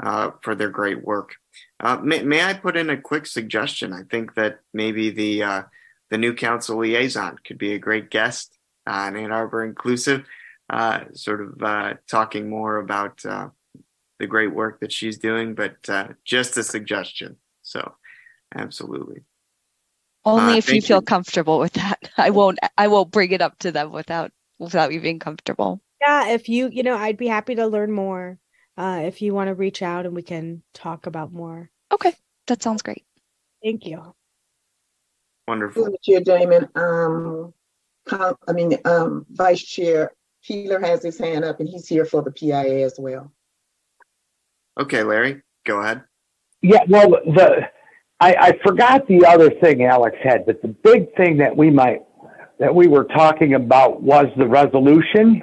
[0.02, 1.36] uh, for their great work.
[1.80, 3.92] Uh, may, may I put in a quick suggestion?
[3.92, 5.62] I think that maybe the uh,
[6.12, 10.26] the new council liaison could be a great guest on Ann Arbor Inclusive,
[10.68, 13.48] uh, sort of uh, talking more about uh,
[14.18, 17.36] the great work that she's doing, but uh, just a suggestion.
[17.62, 17.94] So,
[18.54, 19.22] absolutely.
[20.26, 21.02] Only Uh, if you feel you.
[21.02, 21.98] comfortable with that.
[22.18, 22.58] I won't.
[22.76, 25.80] I won't bring it up to them without without you being comfortable.
[26.02, 28.38] Yeah, if you, you know, I'd be happy to learn more.
[28.76, 31.70] Uh, if you want to reach out and we can talk about more.
[31.90, 32.14] Okay,
[32.48, 33.06] that sounds great.
[33.62, 34.14] Thank you.
[35.48, 35.84] Wonderful.
[35.84, 37.54] Through the Chair Damon, um,
[38.48, 42.30] I mean, um, Vice Chair Keeler has his hand up and he's here for the
[42.30, 43.32] PIA as well.
[44.80, 46.02] Okay, Larry, go ahead.
[46.62, 47.68] Yeah, well, the
[48.20, 52.02] I, I forgot the other thing Alex had, but the big thing that we might
[52.60, 55.42] that we were talking about was the resolution.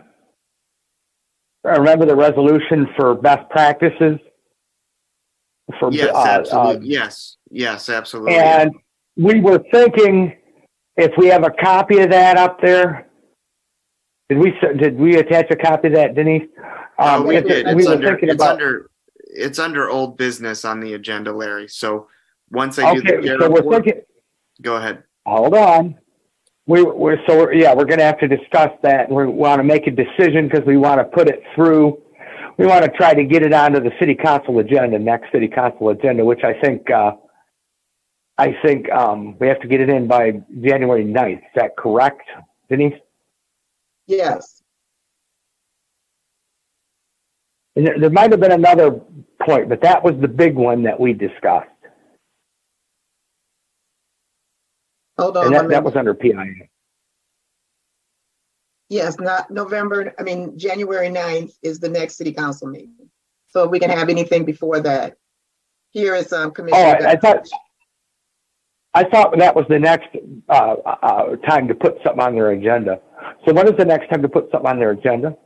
[1.65, 4.17] I remember the resolution for best practices
[5.77, 6.75] for Yes, uh, absolutely.
[6.75, 8.35] uh, yes, yes, absolutely.
[8.35, 8.71] and
[9.19, 10.33] we were thinking
[10.95, 13.07] if we have a copy of that up there.
[14.29, 16.47] Did we did we attach a copy of that, Denise?
[16.97, 17.75] Um, we it's- did.
[17.75, 18.15] we It's were under.
[18.17, 18.89] It's about under.
[19.31, 21.67] It's under old business on the agenda, Larry.
[21.67, 22.07] So
[22.51, 23.27] once I do the okay.
[23.27, 24.01] So we're report, thinking.
[24.61, 25.03] go ahead.
[25.25, 25.95] hold on.
[26.65, 29.07] We, we're so we're, yeah, we're going to have to discuss that.
[29.07, 32.01] and We want to make a decision because we want to put it through.
[32.57, 35.89] We want to try to get it onto the city council agenda, next city council
[35.89, 37.11] agenda, which I think uh,
[38.39, 41.39] I think um, we have to get it in by January 9th.
[41.39, 42.23] Is that correct,
[42.69, 42.93] Denise?
[44.07, 44.59] Yes,
[47.75, 48.99] And there, there might have been another
[49.41, 51.69] point, but that was the big one that we discussed,
[55.17, 56.67] hold on and that, that was under PIA.
[58.89, 63.09] Yes, not November, I mean, January 9th is the next city council meeting.
[63.47, 65.15] So we can have anything before that.
[65.91, 67.07] Here is um, Oh, Commissioner.
[67.07, 67.47] I, I thought,
[68.93, 70.09] I thought that was the next,
[70.49, 70.53] uh,
[71.03, 72.99] uh, time to put something on their agenda.
[73.45, 75.37] So when is the next time to put something on their agenda?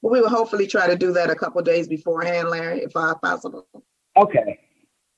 [0.00, 3.14] Well, We will hopefully try to do that a couple days beforehand, Larry, if uh,
[3.16, 3.66] possible.
[4.16, 4.60] Okay,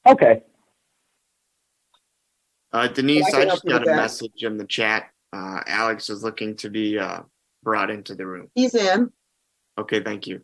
[0.07, 0.43] okay.
[2.73, 3.97] Uh, Denise, I I just got a that.
[3.97, 5.11] message in the chat.
[5.33, 7.21] Uh, Alex is looking to be uh,
[7.63, 8.49] brought into the room.
[8.55, 9.13] He's in.
[9.79, 10.41] Okay, thank you.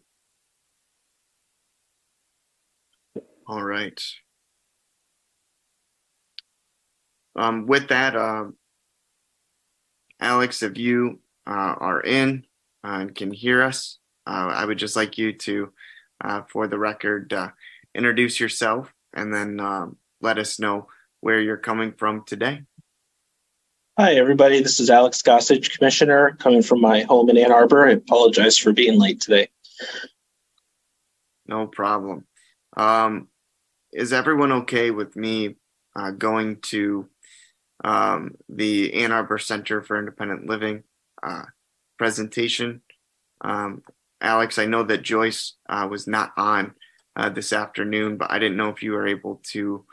[3.46, 4.00] All right.
[7.36, 8.56] Um, with that, um,
[10.20, 12.44] Alex, if you uh, are in
[12.82, 15.72] uh, and can hear us, uh, I would just like you to,
[16.24, 17.50] uh, for the record, uh,
[17.94, 20.88] introduce yourself and then um, let us know
[21.20, 22.62] where you're coming from today.
[23.98, 24.62] Hi, everybody.
[24.62, 27.86] This is Alex Gossage, Commissioner, coming from my home in Ann Arbor.
[27.86, 29.48] I apologize for being late today.
[31.46, 32.26] No problem.
[32.76, 33.28] Um,
[33.92, 35.56] is everyone okay with me
[35.94, 37.08] uh, going to
[37.84, 40.84] um, the Ann Arbor Center for Independent Living
[41.22, 41.44] uh,
[41.98, 42.82] presentation?
[43.40, 43.82] Um,
[44.20, 46.74] Alex, I know that Joyce uh, was not on
[47.16, 49.84] uh, this afternoon, but I didn't know if you were able to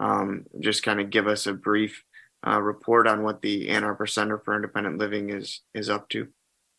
[0.00, 2.04] um, just kind of give us a brief
[2.46, 6.28] uh, report on what the Ann Arbor Center for Independent Living is is up to.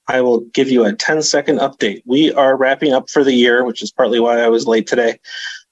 [0.07, 2.03] I will give you a 10 second update.
[2.05, 5.19] We are wrapping up for the year, which is partly why I was late today.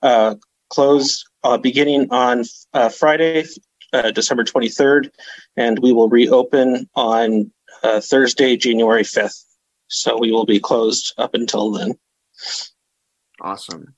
[0.02, 0.36] Uh,
[0.70, 3.46] close uh, beginning on uh, Friday,
[3.94, 5.12] uh, December 23rd,
[5.56, 7.52] and we will reopen on
[7.84, 9.46] uh, Thursday, January 5th.
[9.88, 11.94] So we will be closed up until then.
[13.40, 13.94] Awesome.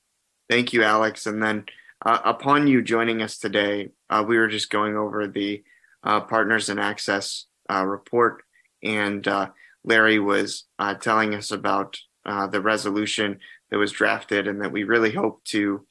[0.50, 1.26] Thank you, Alex.
[1.26, 1.66] And then
[2.06, 5.64] uh, upon you joining us today, uh, we were just going over the
[6.04, 8.44] uh, Partners in Access uh, report,
[8.84, 9.28] and
[9.84, 10.66] Larry was
[11.02, 13.40] telling us about the resolution
[13.72, 15.86] that was drafted, and that we really hope to,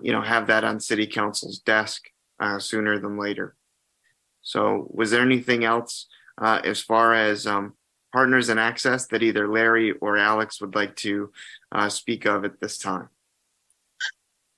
[0.00, 2.02] you know, have that on City Council's desk
[2.42, 3.54] uh, sooner than later.
[4.42, 7.74] So, was there anything else uh, as far as um,
[8.12, 11.32] Partners and Access that either Larry or Alex would like to
[11.70, 13.08] uh, speak of at this time?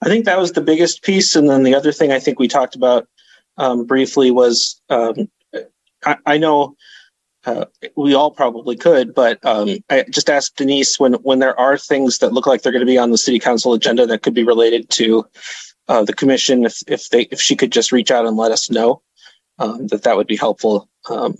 [0.02, 1.36] I think that was the biggest piece.
[1.36, 3.06] And then the other thing I think we talked about
[3.58, 5.28] um, briefly was um,
[6.04, 6.76] I, I know
[7.44, 7.66] uh,
[7.96, 12.18] we all probably could, but um, I just asked Denise when when there are things
[12.18, 14.44] that look like they're going to be on the city council agenda that could be
[14.44, 15.26] related to
[15.88, 18.70] uh, the commission, if if they if she could just reach out and let us
[18.70, 19.02] know,
[19.58, 21.36] um, that that would be helpful um,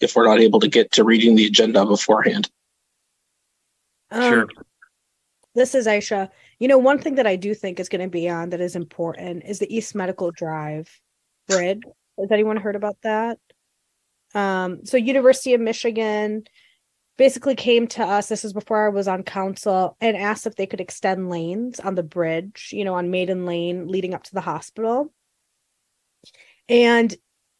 [0.00, 2.50] if we're not able to get to reading the agenda beforehand.
[4.10, 4.48] Um, Sure.
[5.54, 6.30] This is Ayesha.
[6.58, 8.74] You know, one thing that I do think is going to be on that is
[8.74, 10.90] important is the East Medical Drive
[11.46, 11.82] bridge.
[12.18, 13.38] Has anyone heard about that?
[14.34, 16.44] Um, so University of Michigan
[17.16, 18.28] basically came to us.
[18.28, 21.94] This is before I was on council and asked if they could extend lanes on
[21.94, 25.12] the bridge, you know, on Maiden Lane leading up to the hospital.
[26.68, 27.14] And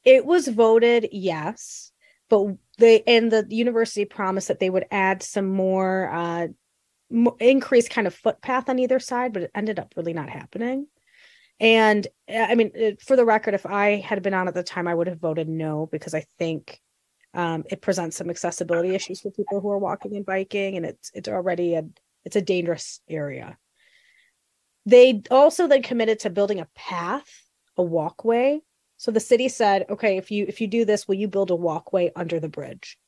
[0.05, 1.93] it was voted yes,
[2.29, 6.49] but they and the university promised that they would add some more uh
[7.11, 10.87] mo- increased kind of footpath on either side, but it ended up really not happening.
[11.61, 14.95] And I mean, for the record, if I had been on at the time, I
[14.95, 16.81] would have voted no because I think
[17.35, 21.11] um, it presents some accessibility issues for people who are walking and biking, and it's
[21.15, 21.85] it's already a
[22.25, 23.59] it's a dangerous area.
[24.87, 27.29] They also then committed to building a path,
[27.77, 28.61] a walkway.
[28.97, 31.57] So the city said, okay, if you if you do this, will you build a
[31.57, 32.99] walkway under the bridge?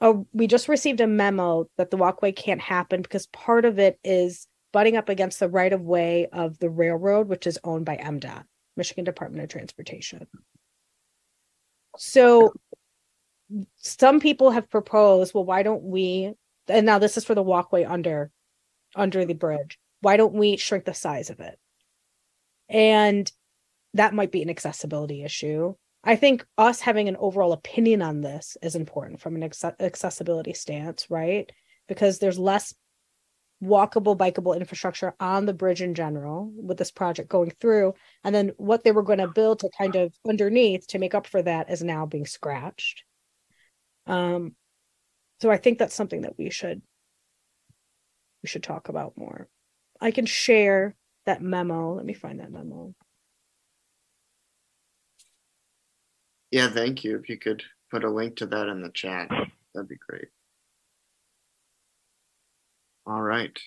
[0.00, 3.98] Oh, we just received a memo that the walkway can't happen because part of it
[4.04, 7.96] is butting up against the right of way of the railroad, which is owned by
[7.96, 8.44] MDOT,
[8.76, 10.26] Michigan Department of Transportation.
[11.96, 12.52] So
[13.76, 16.32] some people have proposed, well, why don't we,
[16.68, 18.30] and now this is for the walkway under
[18.94, 21.58] under the bridge, why don't we shrink the size of it?
[22.68, 23.30] And
[23.94, 25.74] that might be an accessibility issue.
[26.02, 30.52] I think us having an overall opinion on this is important from an acce- accessibility
[30.52, 31.50] stance, right?
[31.88, 32.74] Because there's less
[33.62, 37.94] walkable, bikeable infrastructure on the bridge in general with this project going through.
[38.22, 41.26] And then what they were going to build to kind of underneath to make up
[41.26, 43.02] for that is now being scratched.
[44.06, 44.54] Um,
[45.40, 46.82] so I think that's something that we should
[48.42, 49.48] we should talk about more.
[50.00, 50.94] I can share
[51.24, 51.94] that memo.
[51.94, 52.94] Let me find that memo.
[56.50, 57.18] Yeah, thank you.
[57.18, 59.28] If you could put a link to that in the chat,
[59.74, 60.28] that'd be great.
[63.06, 63.58] All right.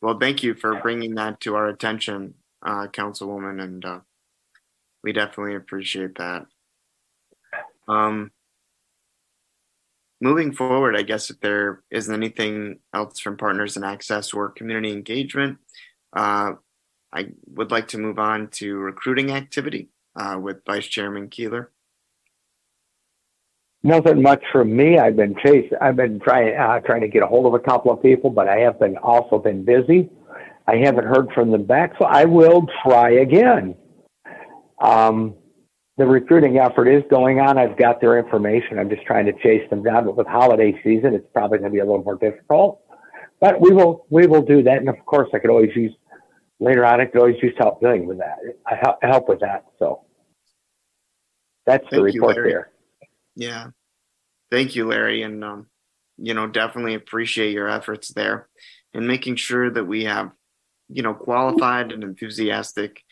[0.00, 2.34] Well, thank you for bringing that to our attention,
[2.64, 4.00] uh, Councilwoman, and uh,
[5.02, 6.46] we definitely appreciate that.
[7.88, 8.30] Um,
[10.22, 14.92] moving forward, I guess if there isn't anything else from Partners in Access or community
[14.92, 15.58] engagement,
[16.16, 16.52] uh,
[17.12, 21.72] I would like to move on to recruiting activity uh, with Vice Chairman Keeler.
[23.82, 24.96] Nothing much from me.
[24.96, 25.76] I've been chasing.
[25.80, 28.48] I've been trying uh, trying to get a hold of a couple of people, but
[28.48, 30.08] I have been also been busy.
[30.68, 33.74] I haven't heard from them back, so I will try again.
[34.80, 35.34] Um,
[35.98, 37.58] the recruiting effort is going on.
[37.58, 38.78] I've got their information.
[38.78, 40.06] I'm just trying to chase them down.
[40.06, 42.80] But with holiday season, it's probably going to be a little more difficult.
[43.40, 44.78] But we will we will do that.
[44.78, 45.92] And of course, I could always use
[46.60, 47.00] later on.
[47.00, 48.38] I could always use help dealing with that.
[48.66, 49.66] I help, help with that.
[49.78, 50.04] So
[51.66, 52.70] that's Thank the report you, there.
[53.34, 53.66] Yeah.
[54.50, 55.22] Thank you, Larry.
[55.22, 55.66] And, um,
[56.18, 58.48] you know, definitely appreciate your efforts there
[58.94, 60.30] and making sure that we have,
[60.88, 63.02] you know, qualified and enthusiastic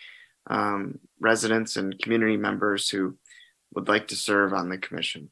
[0.49, 3.17] um, residents and community members who
[3.75, 5.31] would like to serve on the commission.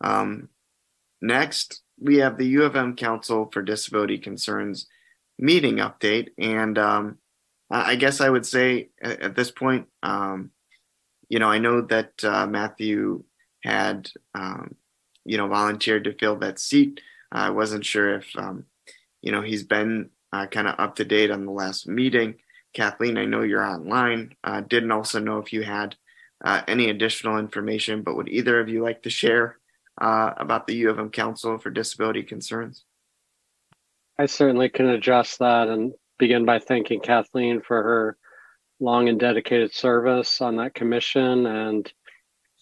[0.00, 0.48] Um,
[1.22, 4.86] next, we have the U of M Council for Disability Concerns
[5.38, 6.28] meeting update.
[6.38, 7.18] And um,
[7.70, 10.50] I guess I would say at, this point, um,
[11.28, 13.24] you know, I know that uh, Matthew
[13.62, 14.74] had, um,
[15.24, 17.00] you know, volunteered to fill that seat.
[17.32, 18.66] I wasn't sure if, um,
[19.22, 22.36] you know, he's been uh, kind of up to date on the last meeting.
[22.74, 24.34] Kathleen, I know you're online.
[24.42, 25.96] Uh, didn't also know if you had
[26.44, 29.58] uh, any additional information, but would either of you like to share
[30.00, 32.84] uh, about the U of M Council for Disability Concerns?
[34.18, 38.16] I certainly can address that and begin by thanking Kathleen for her
[38.80, 41.90] long and dedicated service on that commission and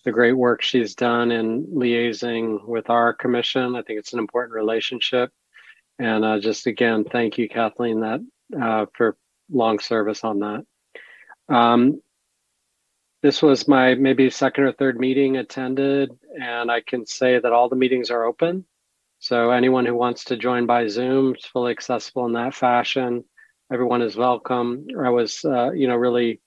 [0.05, 3.77] the great work she's done in liaising with our commission.
[3.77, 5.31] I think it's an important relationship.
[5.99, 8.21] And uh, just again, thank you, Kathleen, that
[8.61, 9.17] uh, for
[9.53, 10.67] long service on that.
[11.49, 12.01] Um,
[13.23, 17.69] this was my maybe second or third meeting attended, and I can say that all
[17.69, 18.65] the meetings are open.
[19.21, 23.25] So anyone who wants to join by Zoom is fully accessible in that fashion.
[23.73, 24.87] Everyone is welcome.
[25.01, 26.41] I was, uh, you know, really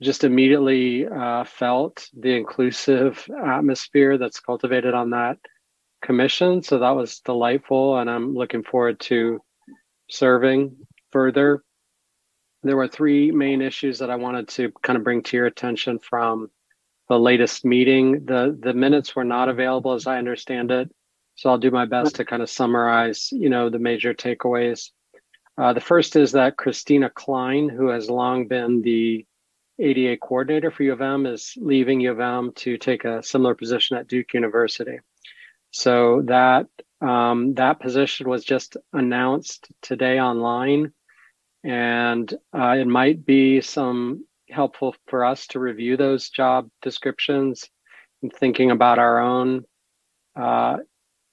[0.00, 5.38] just immediately uh, felt the inclusive atmosphere that's cultivated on that
[6.02, 6.62] commission.
[6.62, 9.40] So that was delightful, and I'm looking forward to
[10.08, 10.76] serving
[11.14, 11.62] further.
[12.64, 16.00] There were three main issues that I wanted to kind of bring to your attention
[16.00, 16.50] from
[17.08, 18.24] the latest meeting.
[18.24, 20.90] The the minutes were not available as I understand it.
[21.36, 24.90] So I'll do my best to kind of summarize, you know, the major takeaways.
[25.56, 29.24] Uh, the first is that Christina Klein, who has long been the
[29.78, 33.54] ADA coordinator for U of M, is leaving U of M to take a similar
[33.54, 34.98] position at Duke University.
[35.70, 36.66] So that
[37.00, 40.92] um, that position was just announced today online,
[41.64, 47.68] and uh, it might be some helpful for us to review those job descriptions
[48.22, 49.64] and thinking about our own
[50.36, 50.76] uh,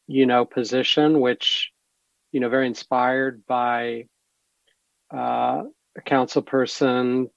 [0.08, 1.72] you know, position, which,
[2.32, 4.06] you know, very inspired by
[5.14, 5.64] uh,
[5.98, 7.30] a council person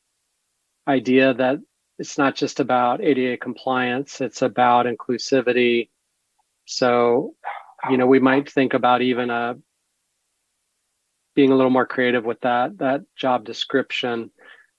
[0.87, 1.59] idea that
[1.99, 5.89] it's not just about ADA compliance, it's about inclusivity.
[6.67, 7.35] So,
[7.89, 9.57] you know, we might think about even a
[11.35, 14.31] being a little more creative with that that job description,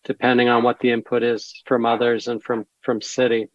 [0.04, 3.48] depending on what the input is from others and from from city.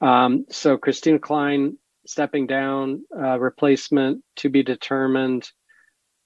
[0.00, 5.50] Um, so Christine Klein stepping down, uh, replacement to be determined.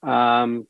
[0.03, 0.67] Um,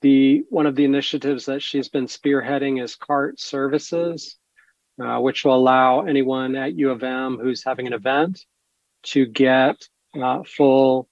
[0.00, 4.36] the one of the initiatives that she's been spearheading is CART services,
[5.02, 8.44] uh, which will allow anyone at U of M who's having an event
[9.04, 9.88] to get
[10.20, 11.08] uh, full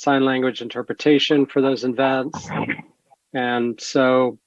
[0.00, 2.48] sign language interpretation for those events.
[3.34, 4.38] And so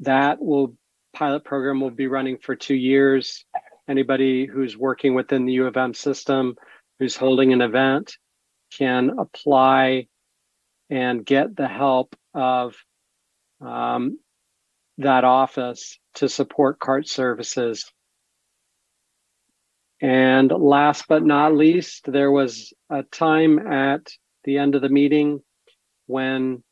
[0.00, 0.74] that will
[1.12, 3.44] pilot program will be running for two years.
[3.86, 6.56] Anybody who's working within the U of M system
[6.98, 8.16] who's holding an event
[8.78, 10.06] can apply
[10.88, 12.74] and get the help of
[13.60, 14.18] um,
[14.96, 17.92] that office to support cart services.
[20.00, 24.06] And last but not least, there was a time at
[24.46, 25.42] the end of the meeting
[26.06, 26.62] when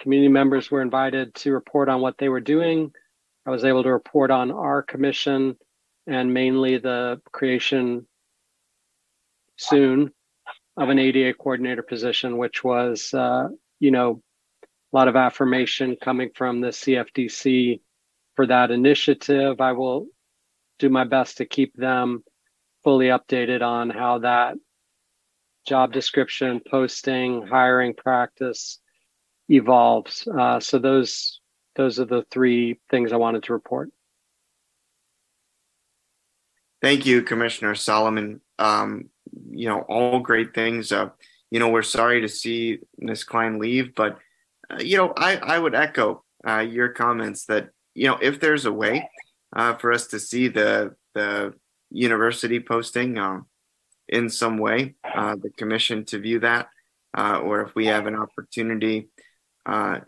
[0.00, 2.92] community members were invited to report on what they were doing.
[3.46, 5.56] I was able to report on our commission
[6.06, 8.06] and mainly the creation
[9.56, 10.12] soon
[10.76, 14.20] of an ADA coordinator position, which was, uh, you know,
[14.64, 17.80] a lot of affirmation coming from the CFDC
[18.34, 19.60] for that initiative.
[19.60, 20.06] I will
[20.78, 22.24] do my best to keep them
[22.82, 24.56] fully updated on how that
[25.66, 28.78] job description, posting, hiring practice
[29.48, 30.26] evolves.
[30.26, 31.40] Uh, so those
[31.76, 33.90] those are the three things I wanted to report.
[36.82, 38.40] Thank you, Commissioner Solomon.
[38.58, 39.08] Um,
[39.50, 40.92] you know, all great things.
[40.92, 41.10] Uh,
[41.50, 43.24] you know, we're sorry to see Ms.
[43.24, 44.18] Klein leave, but
[44.70, 48.64] uh, you know, I I would echo uh, your comments that you know if there's
[48.64, 49.08] a way
[49.54, 51.54] uh, for us to see the the
[51.90, 53.46] university posting um,
[54.12, 56.68] in some way, uh, the commission to view that,
[57.16, 59.08] uh, or if we have an opportunity
[59.64, 60.00] uh,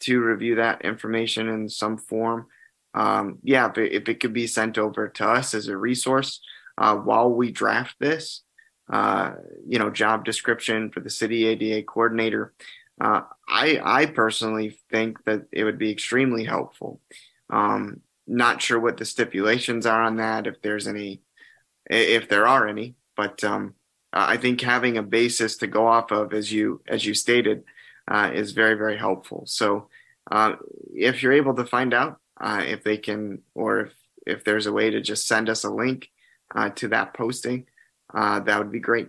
[0.00, 2.46] to review that information in some form.
[2.94, 6.40] Um, yeah, if it, could be sent over to us as a resource
[6.78, 8.42] uh, while we draft this,
[8.90, 9.32] uh,
[9.68, 12.54] you know, job description for the city ADA coordinator,
[13.00, 17.00] uh, I I personally think that it would be extremely helpful.
[17.50, 21.22] Um, not sure what the stipulations are on that, if there's any,
[21.88, 23.74] if there are any, but um,
[24.14, 27.64] I think having a basis to go off of, as you as you stated,
[28.10, 29.42] uh, is very very helpful.
[29.46, 29.88] So
[30.30, 30.52] uh,
[30.94, 33.92] if you're able to find out uh, if they can, or if
[34.26, 36.08] if there's a way to just send us a link
[36.54, 37.66] uh, to that posting,
[38.14, 39.08] uh, that would be great.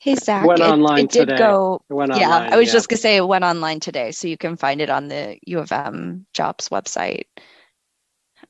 [0.00, 1.38] Hey Zach, went it, online it did today.
[1.38, 1.82] go.
[1.90, 2.72] It went yeah, online, I was yeah.
[2.72, 5.58] just gonna say it went online today, so you can find it on the U
[5.58, 7.26] of M jobs website.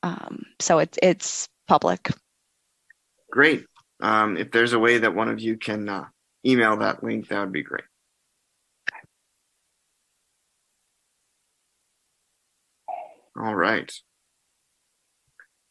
[0.05, 2.11] Um, so it's it's public.
[3.31, 3.65] Great.
[4.01, 6.05] Um, if there's a way that one of you can uh,
[6.47, 7.85] email that link, that would be great.
[13.37, 13.93] All right.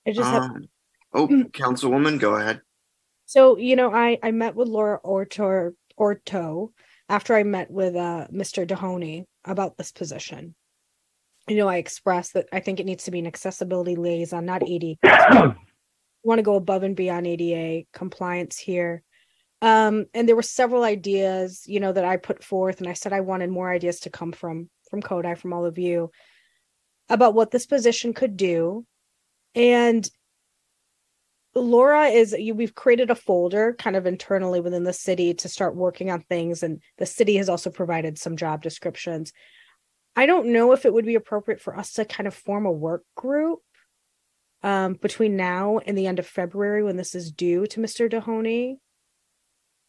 [0.08, 0.70] I just have Um,
[1.14, 2.62] oh, Councilwoman, go ahead.
[3.26, 6.72] So, you know, I I met with Laura Orto Orto
[7.10, 8.66] after I met with uh Mr.
[8.66, 10.56] Dohoney about this position.
[11.50, 14.64] You know, I expressed that I think it needs to be an accessibility liaison, not
[14.68, 14.96] ADA.
[16.28, 19.04] want to go above and beyond ADA compliance here.
[19.62, 23.14] Um, and there were several ideas, you know, that I put forth, and I said
[23.14, 26.12] I wanted more ideas to come from from CODI, from all of you,
[27.10, 28.86] about what this position could do.
[29.56, 30.08] And
[31.56, 36.12] Laura is we've created a folder kind of internally within the city to start working
[36.12, 39.34] on things and the city has also provided some job descriptions.
[40.16, 42.72] I don't know if it would be appropriate for us to kind of form a
[42.72, 43.60] work group
[44.64, 48.12] um, between now and the end of February when this is due to Mr.
[48.12, 48.78] Dohoney.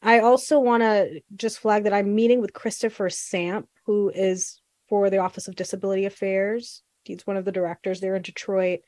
[0.02, 5.10] I also want to just flag that I'm meeting with Christopher Samp, who is for
[5.10, 6.82] the Office of Disability Affairs.
[7.04, 8.80] He's one of the directors there in Detroit.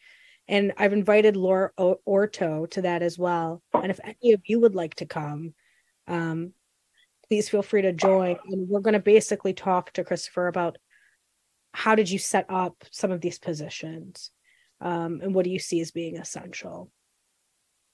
[0.47, 3.62] And I've invited Laura Orto to that as well.
[3.72, 5.55] And if any of you would like to come,
[6.07, 6.53] um,
[7.28, 8.37] please feel free to join.
[8.49, 10.78] And we're going to basically talk to Christopher about
[11.72, 14.31] how did you set up some of these positions
[14.81, 16.91] um, and what do you see as being essential?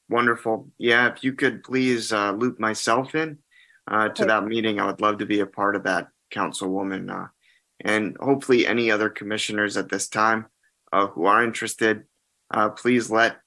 [0.09, 0.69] Wonderful.
[0.79, 3.39] Yeah, if you could please uh, loop myself in
[3.89, 4.29] uh, to Okay.
[4.29, 7.11] that meeting, I would love to be a part of that, Councilwoman.
[7.11, 7.29] Uh,
[7.81, 10.47] and hopefully, any other commissioners at this time
[10.93, 12.05] uh, who are interested,
[12.53, 13.39] uh, please let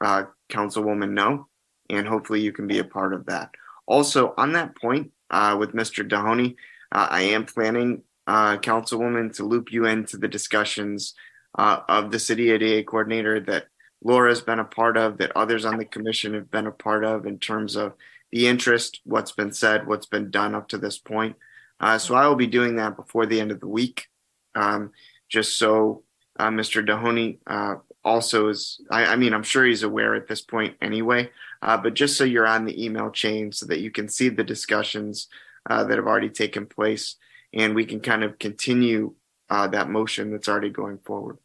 [0.00, 1.46] uh, Councilwoman know,
[1.88, 3.50] and hopefully, you can be a part of that.
[3.86, 6.06] Also, on that point uh, with Mr.
[6.08, 6.56] Dohoney,
[6.92, 11.14] uh, I am planning, uh, Councilwoman, to loop you into the discussions
[11.56, 13.66] uh, of the city ADA coordinator that
[14.02, 17.26] Laura's been a part of, that others on the commission have been a part of
[17.26, 17.94] in terms of
[18.32, 21.36] the interest, what's been said, what's been done up to this point.
[21.80, 24.08] Uh, so I will be doing that before the end of the week,
[24.54, 24.92] um,
[25.28, 26.04] just so
[26.38, 26.86] uh, Mr.
[26.86, 28.80] Dohoney uh, also is.
[28.90, 31.30] I, I mean, I'm sure he's aware at this point anyway,
[31.62, 34.44] uh, but just so you're on the email chain so that you can see the
[34.44, 35.28] discussions
[35.68, 37.16] uh, that have already taken place,
[37.52, 39.14] and we can kind of continue
[39.50, 41.38] uh, that motion that's already going forward.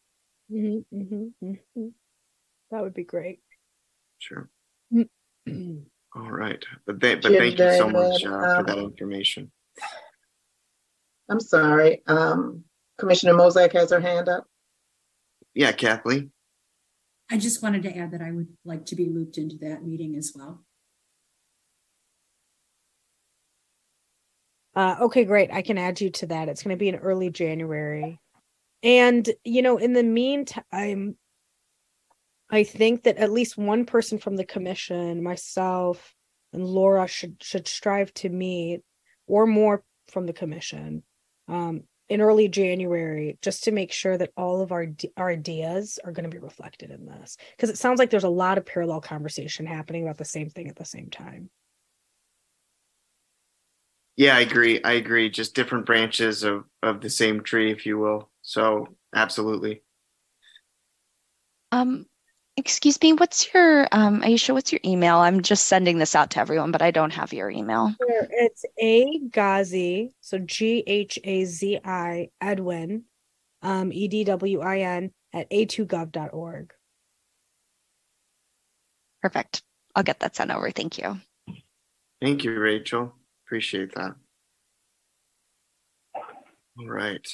[0.52, 1.92] Mhm, mhm, mhm.
[2.72, 3.40] That would be great.
[4.20, 4.50] Sure.
[4.92, 6.64] All right.
[6.86, 9.52] But, th- but thank you so much uh, for that information.
[11.30, 12.04] I'm sorry.
[12.08, 12.64] Um,
[12.98, 14.46] Commissioner Mosaic has her hand up.
[15.54, 16.32] Yeah, Kathleen.
[17.32, 20.16] I just wanted to add that I would like to be looped into that meeting
[20.16, 20.65] as well.
[24.76, 25.52] Uh, okay, great.
[25.52, 26.50] I can add you to that.
[26.50, 28.20] It's going to be in early January.
[28.84, 31.16] And, you know, in the meantime,
[32.50, 36.14] I think that at least one person from the commission, myself
[36.54, 38.82] and Laura should should strive to meet
[39.28, 41.04] or more from the commission
[41.48, 46.12] um, in early January just to make sure that all of our our ideas are
[46.12, 49.02] going to be reflected in this because it sounds like there's a lot of parallel
[49.02, 51.50] conversation happening about the same thing at the same time.
[54.18, 54.82] Yeah, I agree.
[54.84, 55.30] I agree.
[55.30, 58.30] Just different branches of of the same tree, if you will.
[58.42, 59.84] So absolutely.
[61.72, 62.06] Um,
[62.56, 64.54] excuse me, what's your um, Ayesha?
[64.54, 65.18] What's your email?
[65.18, 67.94] I'm just sending this out to everyone, but I don't have your email.
[68.02, 68.28] Sure.
[68.32, 73.04] It's A Ghazi, so G H A Z I Edwin,
[73.62, 76.74] um, E D W I N at a2gov.org.
[79.22, 79.64] Perfect.
[79.96, 80.72] I'll get that sent over.
[80.72, 81.20] Thank you.
[82.22, 83.14] Thank you, Rachel.
[83.46, 84.16] Appreciate that.
[86.80, 87.28] All right.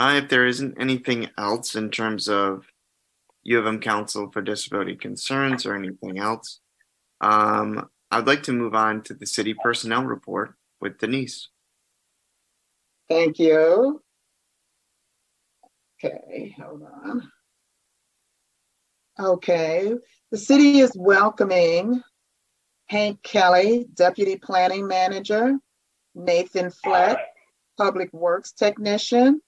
[0.00, 2.64] Uh, if there isn't anything else in terms of
[3.42, 6.60] U of M Council for Disability Concerns or anything else,
[7.20, 11.48] um, I'd like to move on to the city personnel report with Denise.
[13.08, 14.02] Thank you.
[16.02, 17.30] Okay, hold on.
[19.20, 19.94] Okay,
[20.30, 22.02] the city is welcoming
[22.88, 25.58] Hank Kelly, Deputy Planning Manager,
[26.14, 27.18] Nathan Fleck,
[27.76, 29.40] Public Works Technician,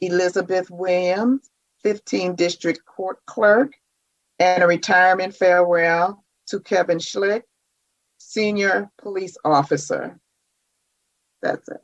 [0.00, 1.50] Elizabeth Williams,
[1.82, 3.72] 15 District Court Clerk,
[4.38, 7.42] and a retirement farewell to Kevin Schlick,
[8.18, 10.18] Senior Police Officer.
[11.42, 11.80] That's it.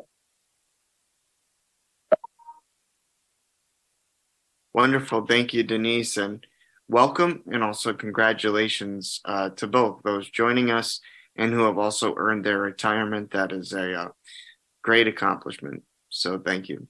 [4.72, 5.26] Wonderful.
[5.26, 6.46] Thank you, Denise, and
[6.90, 11.00] welcome and also congratulations uh, to both those joining us
[11.36, 13.30] and who have also earned their retirement.
[13.30, 14.08] That is a uh,
[14.82, 15.84] great accomplishment.
[16.08, 16.88] So thank you.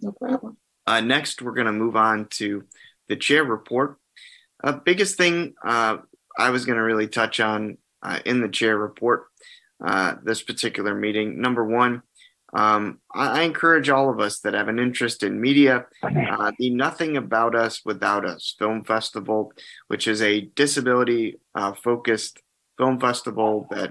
[0.00, 0.58] No problem.
[0.86, 2.64] Uh, next, we're going to move on to
[3.08, 3.96] the chair report.
[4.62, 5.96] Uh, biggest thing uh,
[6.38, 9.24] I was going to really touch on uh, in the chair report
[9.82, 11.40] uh, this particular meeting.
[11.40, 12.02] Number one,
[12.54, 16.70] um, I, I, encourage all of us that have an interest in media, uh, the
[16.70, 19.52] Nothing About Us Without Us Film Festival,
[19.88, 22.40] which is a disability uh, focused
[22.78, 23.90] film festival that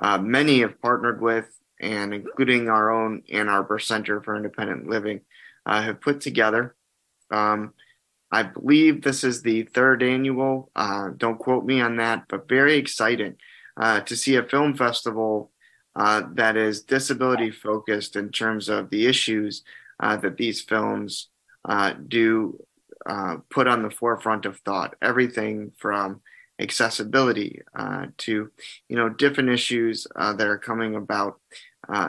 [0.00, 1.46] uh, many have partnered with,
[1.80, 5.20] and including our own Ann Arbor Center for Independent Living,
[5.66, 6.76] uh, have put together.
[7.32, 7.74] Um,
[8.30, 10.70] I believe this is the third annual.
[10.74, 13.36] Uh, don't quote me on that, but very exciting
[13.76, 15.50] uh, to see a film festival
[15.96, 19.62] uh, that is disability focused in terms of the issues
[20.00, 21.28] uh, that these films
[21.68, 22.58] uh, do
[23.06, 24.96] uh, put on the forefront of thought.
[25.00, 26.20] Everything from
[26.60, 27.60] accessibility
[28.16, 28.48] to
[28.88, 31.40] you know different issues that are coming about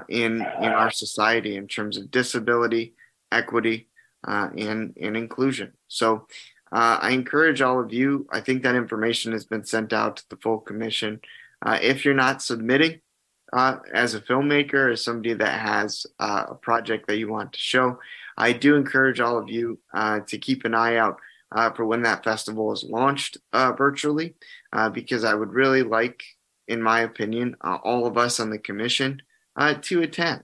[0.07, 2.93] in in our society in terms of disability,
[3.31, 3.87] equity,
[4.27, 5.71] uh, and, and inclusion.
[5.87, 6.27] So
[6.71, 10.23] uh, I encourage all of you, I think that information has been sent out to
[10.29, 11.21] the full commission.
[11.61, 13.01] Uh, if you're not submitting
[13.55, 17.59] uh, as a filmmaker, as somebody that has uh, a project that you want to
[17.59, 17.97] show,
[18.37, 21.17] I do encourage all of you uh, to keep an eye out
[21.75, 24.35] for when that festival is launched virtually,
[24.91, 26.21] because I would really like,
[26.67, 29.21] in my opinion, all of us on the commission
[29.81, 30.43] to attend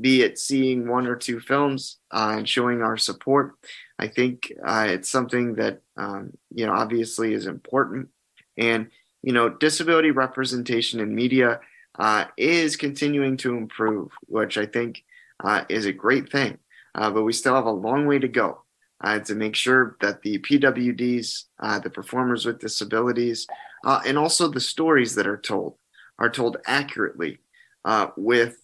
[0.00, 3.54] be it seeing one or two films uh, and showing our support.
[3.98, 8.08] I think uh, it's something that, um, you know, obviously is important.
[8.56, 8.90] And,
[9.22, 11.60] you know, disability representation in media
[11.98, 15.04] uh, is continuing to improve, which I think
[15.42, 16.58] uh, is a great thing.
[16.94, 18.62] Uh, but we still have a long way to go
[19.02, 21.44] uh, to make sure that the PWDs,
[21.82, 23.46] the performers with disabilities,
[23.84, 25.76] and also the stories that are told
[26.18, 27.38] are told accurately
[28.16, 28.56] with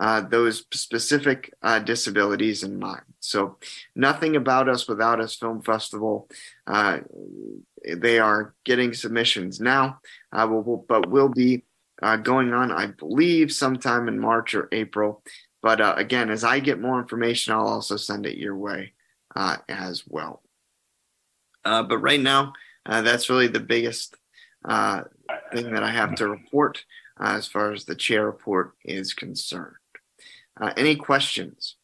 [0.00, 3.02] uh, those specific uh, disabilities in mind.
[3.20, 3.58] So,
[3.94, 6.28] nothing about us without us film festival.
[6.66, 7.00] Uh,
[7.84, 9.98] they are getting submissions now,
[10.32, 11.64] uh, we'll, but will be
[12.02, 15.22] uh, going on, I believe, sometime in March or April.
[15.62, 18.92] But uh, again, as I get more information, I'll also send it your way
[19.36, 20.42] as well.
[21.64, 22.52] but right now,
[22.84, 24.16] that's really the biggest
[24.64, 26.84] thing that I have to report
[27.20, 29.76] as far as the chair report is concerned.
[30.60, 31.76] Uh, any questions?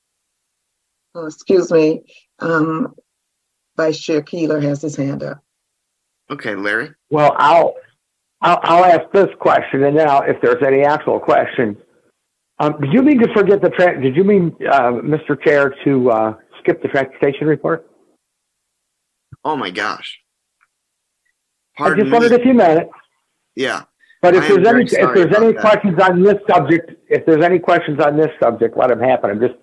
[1.14, 2.02] Oh, excuse me.
[2.38, 2.94] Um,
[3.76, 5.42] Vice Chair Keeler has his hand up.
[6.30, 6.90] Okay, Larry.
[7.10, 7.74] Well, I'll
[8.40, 11.76] I'll, I'll ask this question, and then I'll, if there's any actual questions.
[12.60, 15.40] Um, did you mean to forget the tra- Did you mean, uh, Mr.
[15.42, 17.88] Chair, to uh, skip the transportation report?
[19.44, 20.18] Oh my gosh!
[21.76, 22.12] Pardon I just me.
[22.12, 22.90] wondered if you meant it.
[23.54, 23.82] Yeah.
[24.20, 25.60] But if there's any if there's any that.
[25.60, 29.30] questions on this subject, if there's any questions on this subject, let them happen.
[29.30, 29.54] I'm just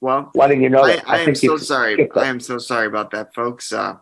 [0.00, 0.84] well letting you know.
[0.84, 2.08] I, I, I am so sorry.
[2.14, 3.72] I am so sorry about that, folks.
[3.72, 3.96] Uh,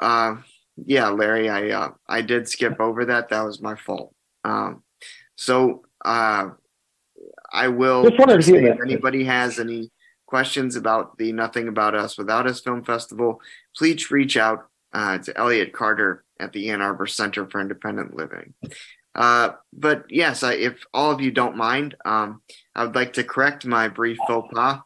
[0.00, 0.36] uh,
[0.76, 3.28] yeah, Larry, I uh, I did skip over that.
[3.28, 4.14] That was my fault.
[4.44, 4.82] Um,
[5.36, 6.50] so uh,
[7.52, 8.02] I will.
[8.70, 9.90] If anybody has any
[10.26, 13.40] questions about the Nothing About Us Without Us Film Festival,
[13.76, 18.54] please reach out uh, to Elliot Carter at the Ann Arbor Center for Independent Living.
[19.14, 22.42] Uh, but yes, I, if all of you don't mind, um,
[22.74, 24.80] I would like to correct my brief faux pas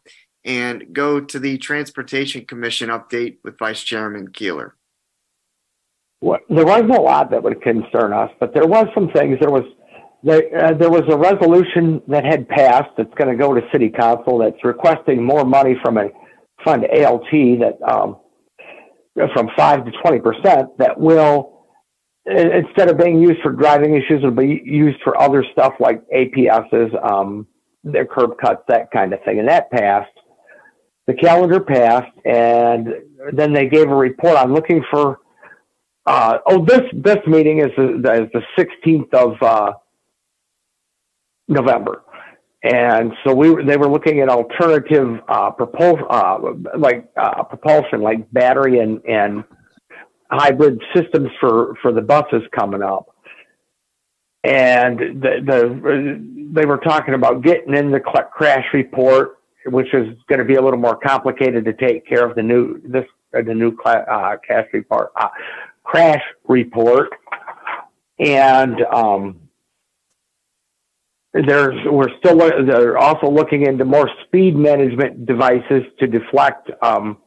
[0.45, 4.75] and go to the Transportation Commission update with Vice Chairman Keeler.
[6.21, 9.37] Well, there wasn't a lot that would concern us, but there was some things.
[9.41, 9.63] There was
[10.23, 13.89] there, uh, there was a resolution that had passed that's going to go to City
[13.89, 16.09] Council that's requesting more money from a
[16.65, 18.17] fund ALT that um,
[19.33, 21.67] from 5 to 20% that will,
[22.25, 26.03] instead of being used for driving issues, it will be used for other stuff like
[26.15, 27.47] APSs, um,
[27.83, 29.39] their curb cuts, that kind of thing.
[29.39, 30.11] And that passed.
[31.07, 32.87] the calendar passed, and
[33.33, 34.37] then they gave a report.
[34.37, 35.19] I'm looking for.
[36.09, 39.73] Uh, oh, this this meeting is the, is the 16th of uh,
[41.47, 42.01] November,
[42.63, 46.39] and so we they were looking at alternative uh, propulsion, uh,
[46.75, 49.43] like uh, propulsion, like battery and and
[50.31, 53.15] hybrid systems for for the buses coming up.
[54.43, 59.35] And the, the they were talking about getting in the crash report
[59.65, 62.81] which is going to be a little more complicated to take care of the new
[62.83, 63.05] this
[63.37, 65.27] uh, the new uh, crash report uh,
[65.89, 67.09] crash report,
[68.19, 69.39] and um,
[71.33, 77.17] there's we're still they're also looking into more speed management devices to deflect um,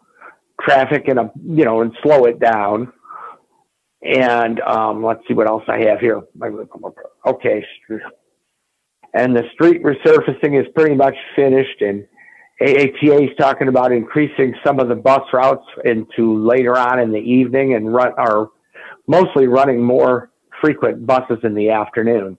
[0.60, 2.92] traffic and you know and slow it down.
[4.02, 6.22] And um, let's see what else I have here.
[7.26, 7.64] Okay,
[9.14, 12.06] and the street resurfacing is pretty much finished and
[12.62, 17.18] AATA is talking about increasing some of the bus routes into later on in the
[17.18, 18.50] evening and run are
[19.08, 22.38] mostly running more frequent buses in the afternoon.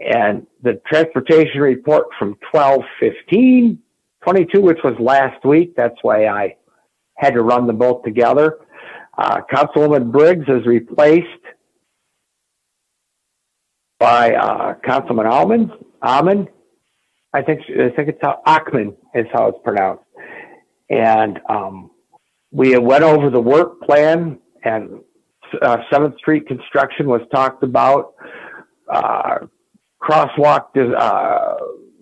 [0.00, 3.78] And the transportation report from 1215,
[4.24, 6.56] 22, which was last week, that's why I
[7.14, 8.58] had to run them both together.
[9.16, 11.26] Uh, Councilwoman Briggs is replaced
[14.00, 15.70] by uh, Councilman Almond.
[16.02, 16.48] Almond
[17.32, 20.04] I think I think it's how Akmon is how it's pronounced.
[20.88, 21.90] And um,
[22.50, 25.00] we went over the work plan, and
[25.62, 28.14] uh, Seventh Street construction was talked about.
[28.92, 29.46] Uh,
[30.02, 31.54] crosswalk uh,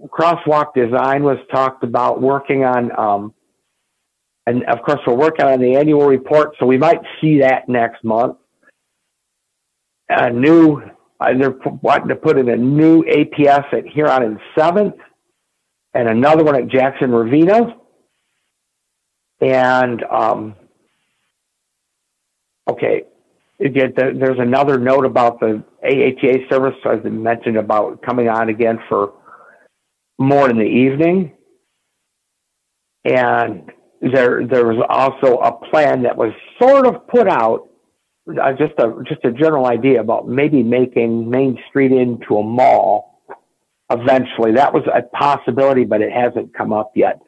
[0.06, 2.22] crosswalk design was talked about.
[2.22, 3.34] Working on, um,
[4.46, 8.02] and of course, we're working on the annual report, so we might see that next
[8.02, 8.36] month.
[10.08, 10.80] A new,
[11.20, 14.94] uh, they're wanting to put in a new APS at Huron and Seventh
[15.94, 17.74] and another one at Jackson Revena.
[19.40, 20.56] And um,
[22.68, 23.04] okay,
[23.58, 29.12] there's another note about the AATA service, as I mentioned about coming on again for
[30.18, 31.32] more in the evening.
[33.04, 33.70] And
[34.00, 37.68] there there was also a plan that was sort of put out,
[38.28, 43.07] uh, just a just a general idea about maybe making Main Street into a mall
[43.90, 44.52] eventually.
[44.52, 47.20] That was a possibility, but it hasn't come up yet.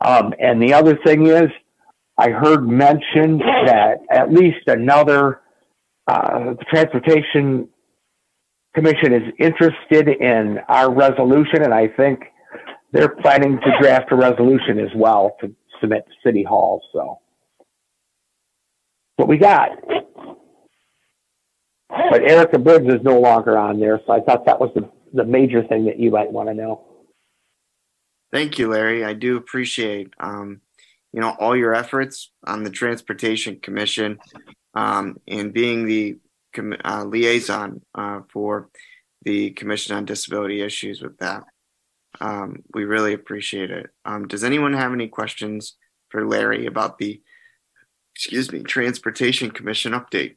[0.00, 1.50] Um, and the other thing is,
[2.16, 5.40] I heard mentioned that at least another
[6.06, 7.68] uh, transportation
[8.74, 12.20] commission is interested in our resolution, and I think
[12.92, 16.82] they're planning to draft a resolution as well to submit to City Hall.
[16.92, 17.20] So,
[19.16, 19.70] what we got.
[21.88, 25.24] But Erica Briggs is no longer on there, so I thought that was the the
[25.24, 26.84] major thing that you might want to know.
[28.32, 29.04] Thank you, Larry.
[29.04, 30.60] I do appreciate um,
[31.12, 34.18] you know all your efforts on the Transportation Commission
[34.74, 36.18] um, and being the
[36.84, 38.70] uh, liaison uh, for
[39.22, 41.44] the Commission on Disability Issues with that.
[42.20, 43.90] Um, we really appreciate it.
[44.04, 45.76] Um, does anyone have any questions
[46.08, 47.20] for Larry about the
[48.14, 50.36] excuse me Transportation Commission update?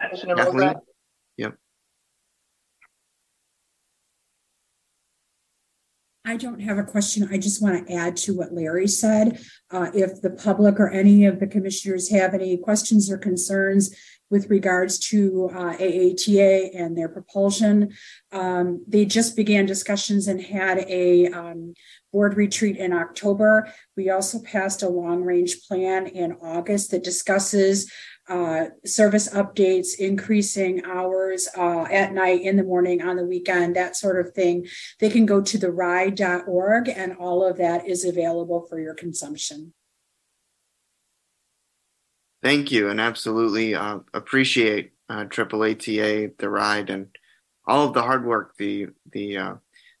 [0.00, 0.74] Kathleen?
[1.36, 1.54] Yep.
[6.28, 7.26] I don't have a question.
[7.32, 9.42] I just want to add to what Larry said.
[9.70, 13.96] Uh, if the public or any of the commissioners have any questions or concerns
[14.28, 17.94] with regards to uh, AATA and their propulsion,
[18.30, 21.72] um, they just began discussions and had a um,
[22.12, 23.72] board retreat in October.
[23.96, 27.90] We also passed a long range plan in August that discusses
[28.28, 33.96] uh, service updates, increasing hours uh, at night, in the morning, on the weekend, that
[33.96, 34.66] sort of thing,
[35.00, 39.72] they can go to the ride.org and all of that is available for your consumption.
[42.42, 47.08] Thank you, and absolutely uh, appreciate uh, Triple ATA, the ride, and
[47.66, 49.54] all of the hard work the the uh,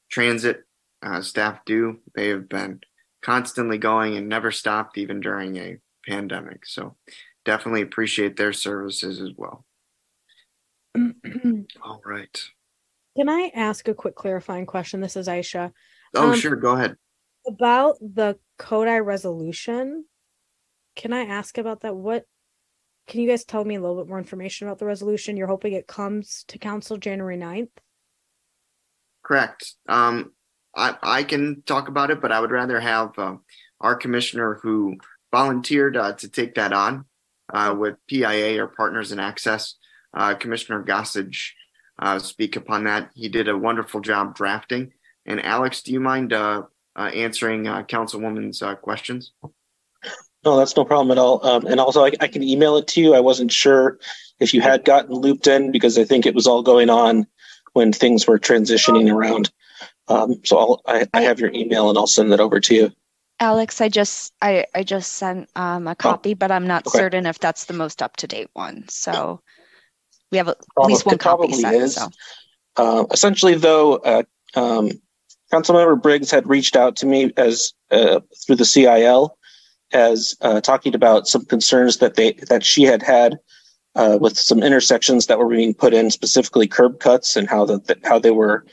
[0.08, 0.64] transit
[1.02, 1.98] uh, staff do.
[2.14, 2.80] They have been
[3.22, 6.64] constantly going and never stopped, even during a pandemic.
[6.64, 6.96] So
[7.48, 9.64] definitely appreciate their services as well.
[11.82, 12.44] All right.
[13.16, 15.00] Can I ask a quick clarifying question?
[15.00, 15.72] This is Ayesha.
[16.14, 16.56] Oh, um, sure.
[16.56, 16.96] Go ahead.
[17.46, 20.04] About the CODI resolution,
[20.94, 21.96] can I ask about that?
[21.96, 22.26] What
[23.06, 25.38] can you guys tell me a little bit more information about the resolution?
[25.38, 27.70] You're hoping it comes to council January 9th?
[29.24, 29.72] Correct.
[29.88, 30.32] Um,
[30.76, 33.36] I, I can talk about it, but I would rather have uh,
[33.80, 34.98] our commissioner who
[35.32, 37.06] volunteered uh, to take that on
[37.52, 39.74] uh, with PIA or Partners in Access.
[40.14, 41.50] Uh, Commissioner Gossage
[41.98, 43.10] uh, speak upon that.
[43.14, 44.92] He did a wonderful job drafting.
[45.26, 46.62] And Alex, do you mind uh,
[46.96, 49.32] uh, answering Councilwoman's questions.
[50.44, 51.44] No, that's no problem at all.
[51.46, 53.14] Um, and also, I, I, can email it to you.
[53.14, 53.98] I wasn't sure
[54.40, 57.26] if you had gotten looped in because I think it was all going on
[57.72, 59.50] when things were transitioning around.
[60.06, 62.92] Um, so I'll, I, I have your email and I'll send that over to you.
[63.40, 66.98] Alex, I just I, I just sent um, a oh, copy, but I'm not okay.
[66.98, 68.84] certain if that's the most up to date one.
[68.88, 69.40] So
[70.30, 71.76] we have at least one copy sent.
[71.76, 71.94] Is.
[71.94, 72.08] So.
[72.76, 74.22] Uh, essentially, though, uh,
[74.54, 74.90] um,
[75.52, 79.36] Councilmember Briggs had reached out to me as uh, through the CIL
[79.92, 83.38] as uh, talking about some concerns that they that she had had
[83.94, 87.98] uh, with some intersections that were being put in, specifically curb cuts, and how the,
[88.04, 88.66] how they were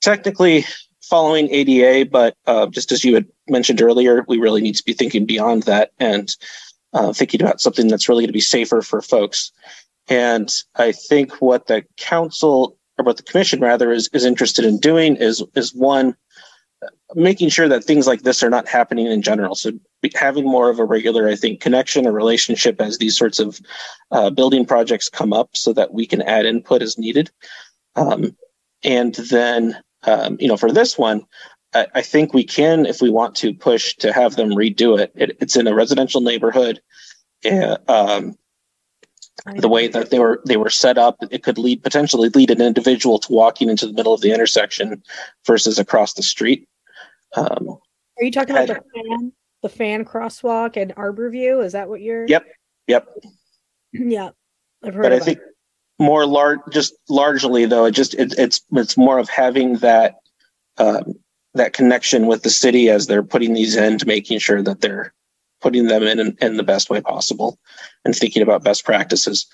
[0.00, 0.64] technically
[1.10, 4.92] following ADA, but uh, just as you had mentioned earlier, we really need to be
[4.92, 6.34] thinking beyond that and
[6.92, 9.52] uh, thinking about something that's really going to be safer for folks.
[10.08, 14.78] And I think what the council or what the commission rather is is interested in
[14.78, 16.16] doing is is one
[17.14, 19.54] making sure that things like this are not happening in general.
[19.54, 19.72] So
[20.14, 23.60] having more of a regular, I think, connection or relationship as these sorts of
[24.10, 27.30] uh, building projects come up, so that we can add input as needed.
[27.96, 28.36] Um,
[28.82, 31.26] and then, um, you know, for this one,
[31.74, 35.12] I, I, think we can, if we want to, push to have them redo it.
[35.14, 36.80] it it's in a residential neighborhood.
[37.44, 38.36] Uh, um,
[39.56, 42.60] the way that they were they were set up, it could lead potentially lead an
[42.60, 45.02] individual to walking into the middle of the intersection
[45.46, 46.68] versus across the street.
[47.36, 47.78] Um,
[48.18, 49.32] Are you talking about the fan,
[49.62, 51.64] the fan crosswalk and Arborview?
[51.64, 52.26] Is that what you're?
[52.26, 52.46] Yep.
[52.88, 53.08] Yep.
[53.92, 54.30] yeah,
[54.82, 55.02] I've heard.
[55.02, 55.44] But I think it.
[56.00, 60.16] More large, just largely though, it just it, it's it's more of having that
[60.78, 61.14] um,
[61.54, 65.12] that connection with the city as they're putting these in to making sure that they're
[65.60, 67.58] putting them in, in, in the best way possible
[68.04, 69.46] and thinking about best practices.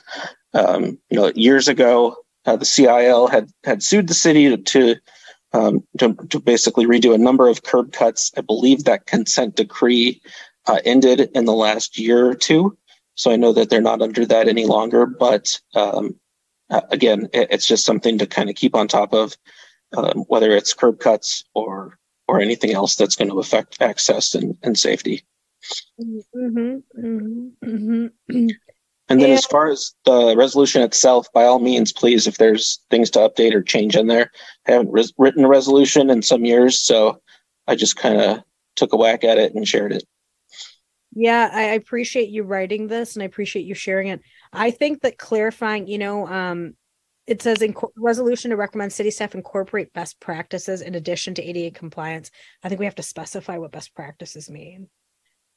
[0.54, 4.96] Um, you know, years ago, uh, the CIL had had sued the city to to,
[5.52, 8.30] um, to, to basically redo a number of curb cuts.
[8.36, 10.22] I believe that consent decree
[10.66, 12.78] uh, ended in the last year or two,
[13.16, 15.06] so I know that they're not under that any longer.
[15.06, 16.14] But um,
[16.70, 19.36] uh, again, it, it's just something to kind of keep on top of,
[19.96, 21.98] um, whether it's curb cuts or
[22.28, 25.24] or anything else that's going to affect access and, and safety.
[26.00, 28.46] Mm-hmm, mm-hmm, mm-hmm.
[29.08, 29.36] And then, yeah.
[29.36, 33.54] as far as the resolution itself, by all means, please, if there's things to update
[33.54, 34.32] or change in there,
[34.66, 37.22] I haven't res- written a resolution in some years, so
[37.68, 38.42] I just kind of
[38.74, 40.02] took a whack at it and shared it.
[41.18, 44.20] Yeah, I appreciate you writing this, and I appreciate you sharing it.
[44.52, 46.74] I think that clarifying, you know, um,
[47.26, 51.74] it says in resolution to recommend city staff incorporate best practices in addition to ADA
[51.76, 52.30] compliance.
[52.62, 54.90] I think we have to specify what best practices mean.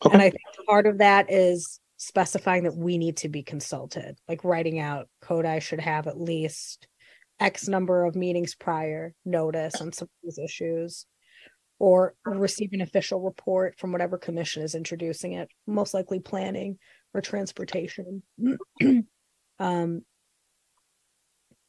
[0.06, 0.14] Okay.
[0.14, 4.46] And I think part of that is specifying that we need to be consulted, like
[4.46, 6.88] writing out CODI should have at least
[7.42, 11.06] X number of meetings prior notice on some of these issues,
[11.80, 16.78] or receive an official report from whatever commission is introducing it, most likely planning
[17.14, 18.22] or transportation.
[19.60, 20.02] um,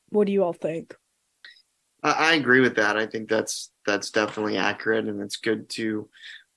[0.09, 0.95] what do you all think?
[2.03, 2.97] I agree with that.
[2.97, 6.09] I think that's that's definitely accurate, and it's good to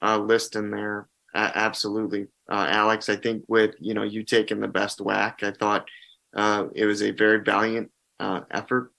[0.02, 3.10] uh, list in there absolutely, uh, Alex.
[3.10, 5.86] I think with you know you taking the best whack, I thought
[6.34, 7.92] uh, it was a very valiant
[8.22, 8.94] uh, effort,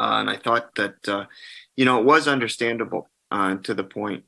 [0.00, 1.28] uh, and I thought that
[1.76, 4.24] you know it was understandable to the point.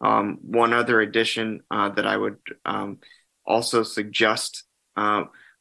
[0.00, 2.98] Um, one other addition that I would um,
[3.46, 4.64] also suggest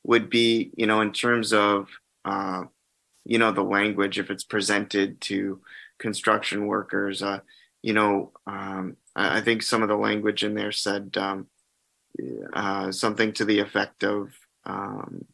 [0.04, 1.88] would be you know in terms of
[3.26, 5.62] you know the language if it's presented to
[6.00, 7.24] construction workers
[7.84, 11.48] you know, um, I think some of the language in there said um,
[12.54, 14.30] uh, something to the effect of,
[14.66, 15.26] um,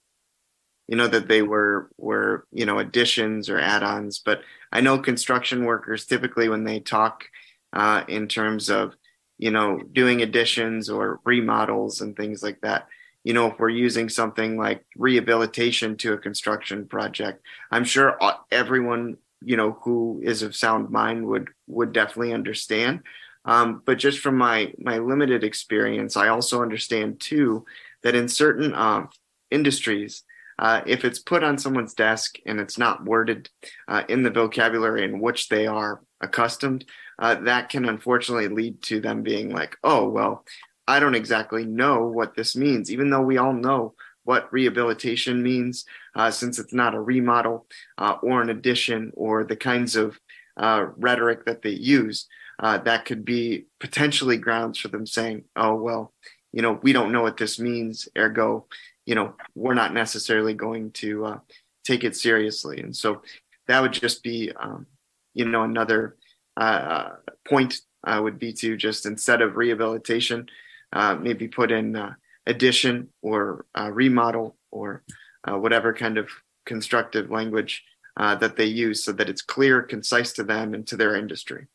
[0.87, 4.19] you know, that they were were you know additions or add-ons.
[4.25, 4.41] But
[4.71, 7.25] I know construction workers typically when they talk
[7.73, 8.95] uh, in terms of
[9.37, 12.87] you know doing additions or remodels and things like that.
[13.23, 18.17] You know, if we're using something like rehabilitation to a construction project, I'm sure
[18.49, 23.01] everyone you know who is of sound mind would would definitely understand
[23.45, 27.65] um, but just from my my limited experience i also understand too
[28.03, 29.05] that in certain uh,
[29.51, 30.23] industries
[30.59, 33.49] uh, if it's put on someone's desk and it's not worded
[33.87, 36.83] uh, in the vocabulary in which they are accustomed
[37.19, 40.45] uh, that can unfortunately lead to them being like oh well
[40.87, 43.93] i don't exactly know what this means even though we all know
[44.29, 47.65] what rehabilitation means, uh, since it's not a remodel
[47.97, 50.19] uh, or an addition or the kinds of
[50.55, 52.27] uh, rhetoric that they use.
[52.59, 56.13] Uh, that could be potentially grounds for them saying, oh, well,
[56.51, 58.67] you know, we don't know what this means, ergo,
[59.07, 61.39] you know, we're not necessarily going to uh,
[61.83, 62.79] take it seriously.
[62.81, 63.23] And so
[63.67, 64.85] that would just be, um,
[65.33, 66.17] you know, another
[66.59, 67.15] uh,
[67.47, 70.47] point uh, would be to just instead of rehabilitation,
[70.93, 72.13] uh, maybe put in uh,
[72.45, 75.03] addition or uh, remodel or
[75.47, 76.29] uh, whatever kind of
[76.65, 77.83] constructive language
[78.17, 81.67] uh, that they use so that it's clear, concise to them and to their industry.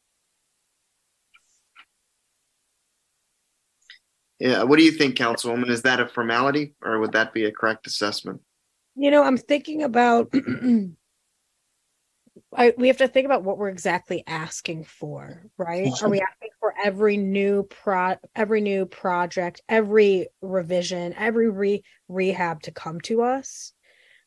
[4.39, 5.71] Yeah, what do you think, Councilwoman?
[5.71, 8.41] Is that a formality or would that be a correct assessment?
[8.97, 10.33] You know, I'm thinking about
[12.55, 15.93] I, we have to think about what we're exactly asking for, right?
[16.03, 22.63] Are we asking for every new pro every new project, every revision, every re rehab
[22.63, 23.73] to come to us?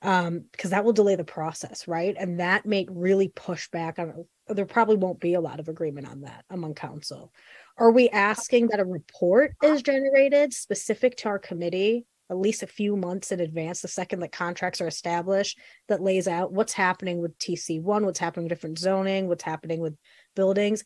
[0.02, 2.16] Um, because that will delay the process, right?
[2.18, 6.08] And that may really push back on there probably won't be a lot of agreement
[6.08, 7.34] on that among council.
[7.78, 12.68] Are we asking that a report is generated specific to our committee at least a
[12.68, 15.58] few months in advance, the second that contracts are established,
[15.88, 19.96] that lays out what's happening with TC1, what's happening with different zoning, what's happening with
[20.36, 20.84] buildings.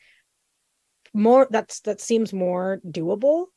[1.14, 3.48] More that's that seems more doable.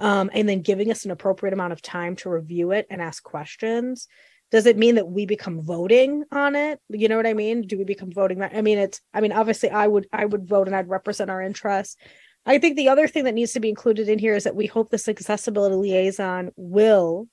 [0.00, 3.20] Um, and then giving us an appropriate amount of time to review it and ask
[3.22, 4.06] questions.
[4.50, 6.80] Does it mean that we become voting on it?
[6.88, 7.62] You know what I mean?
[7.62, 8.42] Do we become voting?
[8.42, 9.00] I mean, it's.
[9.12, 10.06] I mean, obviously, I would.
[10.12, 11.96] I would vote, and I'd represent our interests.
[12.48, 14.66] I think the other thing that needs to be included in here is that we
[14.66, 17.28] hope this accessibility liaison will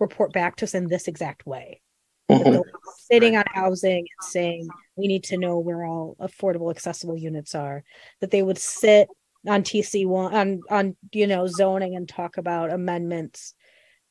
[0.00, 1.80] report back to us in this exact way.
[2.28, 2.60] Mm-hmm.
[2.98, 7.84] Sitting on housing and saying we need to know where all affordable accessible units are.
[8.20, 9.08] That they would sit
[9.46, 13.54] on TC one on on you know zoning and talk about amendments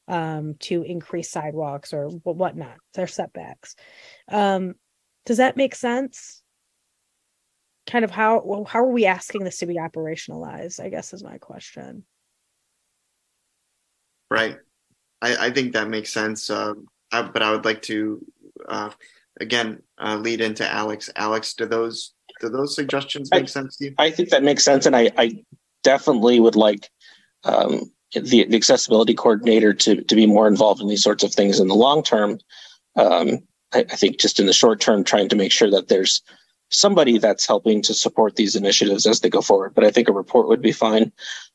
[0.08, 3.76] um to increase sidewalks or whatnot, their setbacks.
[4.30, 4.76] Um,
[5.26, 6.42] does that make sense?
[7.88, 11.38] Kind of how how are we asking this to be operationalized i guess is my
[11.38, 12.04] question.
[14.32, 14.58] Right.
[15.22, 16.74] I i think that makes sense uh,
[17.12, 18.26] I, but i would like to
[18.68, 18.90] uh,
[19.40, 21.10] again uh, lead into alex.
[21.16, 23.96] Alex do those do those suggestions make I, sense to you?
[23.98, 25.44] I think that makes sense and i i
[25.84, 26.90] definitely would like
[27.46, 31.60] um, the, the accessibility coordinator to to be more involved in these sorts of things
[31.60, 32.40] in the long term.
[32.96, 33.40] Um,
[33.74, 36.22] I, I think just in the short term trying to make sure that there's
[36.72, 39.74] somebody that's helping to support these initiatives as they go forward.
[39.76, 41.12] But I think a report would be fine.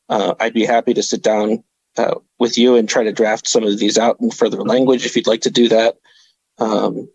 [0.09, 1.63] Uh, I'd be happy to sit down
[1.97, 5.15] uh, with you and try to draft some of these out in further language if
[5.15, 5.97] you'd like to do that.
[6.57, 7.09] Um,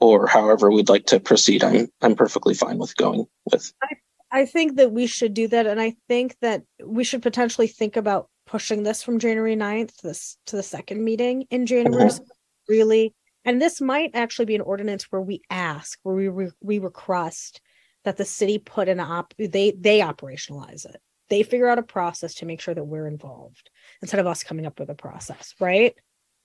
[0.00, 3.72] or however we'd like to proceed, I'm I'm perfectly fine with going with.
[3.82, 3.96] I,
[4.30, 7.96] I think that we should do that, and I think that we should potentially think
[7.96, 12.10] about pushing this from January 9th to this to the second meeting in January.
[12.10, 12.24] Mm-hmm.
[12.68, 13.14] Really
[13.44, 17.60] and this might actually be an ordinance where we ask, where we re- we request
[18.04, 21.00] that the city put an op they they operationalize it.
[21.30, 23.70] They figure out a process to make sure that we're involved
[24.02, 25.94] instead of us coming up with a process, right?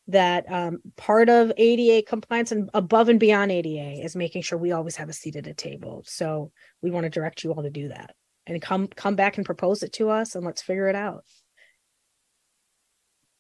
[0.08, 4.72] That um, part of ADA compliance and above and beyond ADA is making sure we
[4.72, 6.04] always have a seat at a table.
[6.06, 8.16] So we want to direct you all to do that
[8.48, 11.24] and come come back and propose it to us and let's figure it out.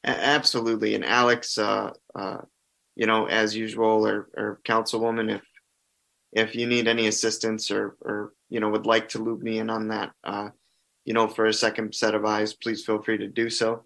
[0.03, 0.95] Absolutely.
[0.95, 2.37] And Alex, uh, uh,
[2.99, 5.41] you know, as usual, or, or councilwoman, if
[6.33, 9.69] if you need any assistance or or you know would like to loop me in
[9.69, 10.49] on that, uh,
[11.05, 13.85] you know, for a second set of eyes, please feel free to do so.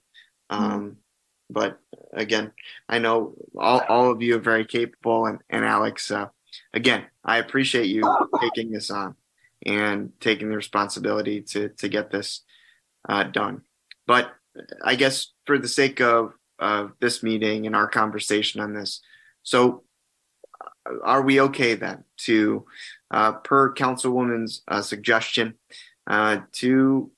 [0.51, 0.63] Mm-hmm.
[0.63, 0.97] Um,
[1.47, 1.77] but
[2.11, 2.53] again,
[2.89, 6.29] I know all, all of you are very capable, and and Alex, uh,
[6.73, 8.01] again, I appreciate you
[8.41, 9.13] taking this on
[9.63, 12.41] and taking the responsibility to to get this
[13.07, 13.61] uh, done.
[14.07, 14.31] But
[14.83, 16.33] I guess for the sake of
[16.63, 19.01] of this meeting and our conversation on this.
[19.43, 19.83] So,
[20.61, 22.65] uh, are we okay then to,
[23.11, 25.55] uh, per Councilwoman's uh, suggestion,
[26.07, 27.11] uh, to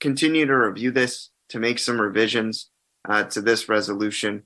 [0.00, 2.70] continue to review this, to make some revisions
[3.08, 4.44] uh, to this resolution,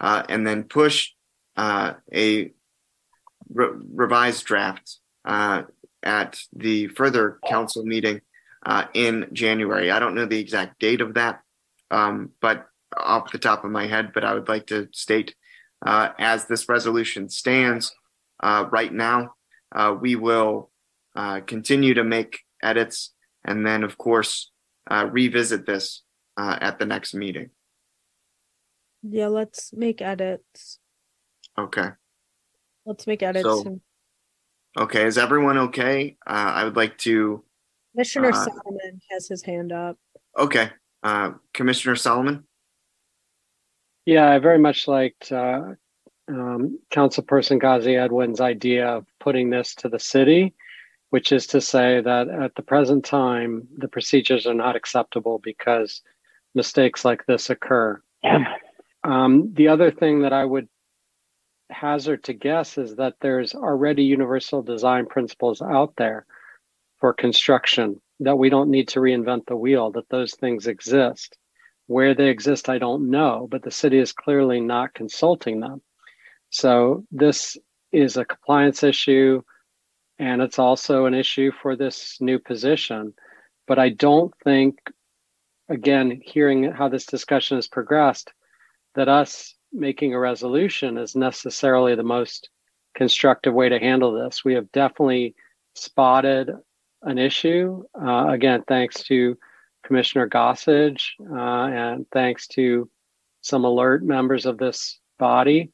[0.00, 1.10] uh, and then push
[1.58, 2.52] a
[3.52, 8.20] re- revised draft at the further council meeting
[8.94, 9.90] in January?
[9.90, 11.40] I don't know the exact date of that,
[11.90, 12.66] um, but
[12.96, 15.34] off the top of my head, but I would like to state
[15.84, 17.94] uh, as this resolution stands
[18.42, 19.34] uh, right now,
[19.74, 20.70] uh, we will
[21.14, 23.14] uh, continue to make edits
[23.44, 24.50] and then, of course,
[24.90, 26.02] uh, revisit this
[26.36, 27.50] uh, at the next meeting.
[29.02, 30.80] Yeah, let's make edits.
[31.56, 31.90] Okay.
[32.84, 33.44] Let's make edits.
[33.44, 33.80] So,
[34.76, 36.16] okay, is everyone okay?
[36.26, 37.44] I would like to.
[37.94, 39.96] Commissioner Solomon has his hand up.
[40.36, 40.70] Okay.
[41.54, 42.47] Commissioner Solomon?
[44.08, 45.74] Yeah, I very much liked uh,
[46.28, 50.54] um, Councilperson Ghazi Edwin's idea of putting this to the city,
[51.10, 56.00] which is to say that at the present time, the procedures are not acceptable because
[56.54, 58.00] mistakes like this occur.
[59.04, 60.68] Um, the other thing that I would
[61.68, 66.24] hazard to guess is that there's already universal design principles out there
[66.96, 71.36] for construction that we don't need to reinvent the wheel, that those things exist.
[71.88, 75.82] Where they exist, I don't know, but the city is clearly not consulting them.
[76.50, 77.56] So this
[77.92, 79.42] is a compliance issue,
[80.18, 83.14] and it's also an issue for this new position.
[83.66, 84.78] But I don't think,
[85.70, 88.32] again, hearing how this discussion has progressed,
[88.94, 92.50] that us making a resolution is necessarily the most
[92.94, 94.44] constructive way to handle this.
[94.44, 95.34] We have definitely
[95.74, 96.50] spotted
[97.02, 97.84] an issue.
[97.98, 99.38] Uh, again, thanks to
[99.88, 102.90] Commissioner Gossage uh, and thanks to
[103.40, 105.72] some alert members of this body.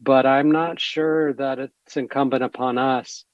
[0.00, 3.26] But I'm not sure that it's incumbent upon us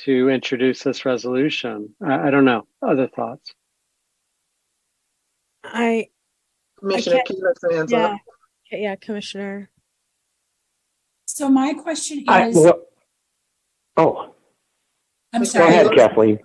[0.00, 1.94] to introduce this resolution.
[2.02, 2.66] I, I don't know.
[2.80, 3.52] Other thoughts?
[5.62, 6.08] I
[6.78, 7.22] Commissioner
[7.70, 8.16] I yeah,
[8.72, 9.68] yeah, Commissioner.
[11.26, 12.24] So my question is.
[12.26, 12.80] I, well,
[13.98, 14.34] oh,
[15.34, 15.70] I'm sorry.
[15.70, 16.38] go ahead, Kathleen.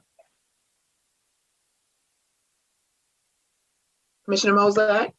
[4.25, 5.11] Commissioner Mozart?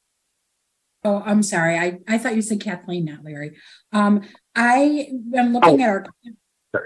[1.05, 1.77] Oh, I'm sorry.
[1.79, 3.57] I, I thought you said Kathleen, not Larry.
[3.93, 4.23] Um,
[4.55, 5.85] I am looking Oh.
[5.85, 6.07] at our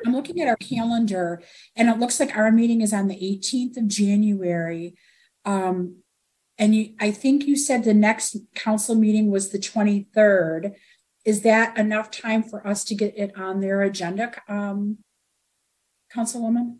[0.04, 1.40] I'm looking at our calendar,
[1.74, 4.94] and it looks like our meeting is on the 18th of January.
[5.46, 6.02] Um,
[6.58, 10.72] and you, I think you said the next council meeting was the 23rd.
[11.24, 14.98] Is that enough time for us to get it on their agenda, um,
[16.14, 16.78] Councilwoman?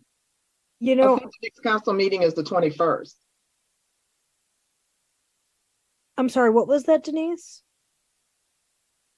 [0.79, 3.17] You I know, think the next council meeting is the twenty-first.
[6.19, 7.63] I'm sorry, what was that, Denise?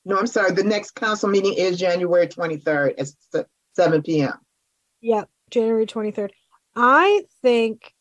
[0.06, 4.34] No, I'm sorry, the next council meeting is January twenty-third at seven P M.
[5.02, 6.30] Yep, January 23rd.
[6.76, 7.91] I think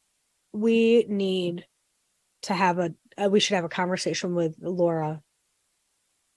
[0.52, 1.64] we need
[2.42, 5.22] to have a, uh, we should have a conversation with Laura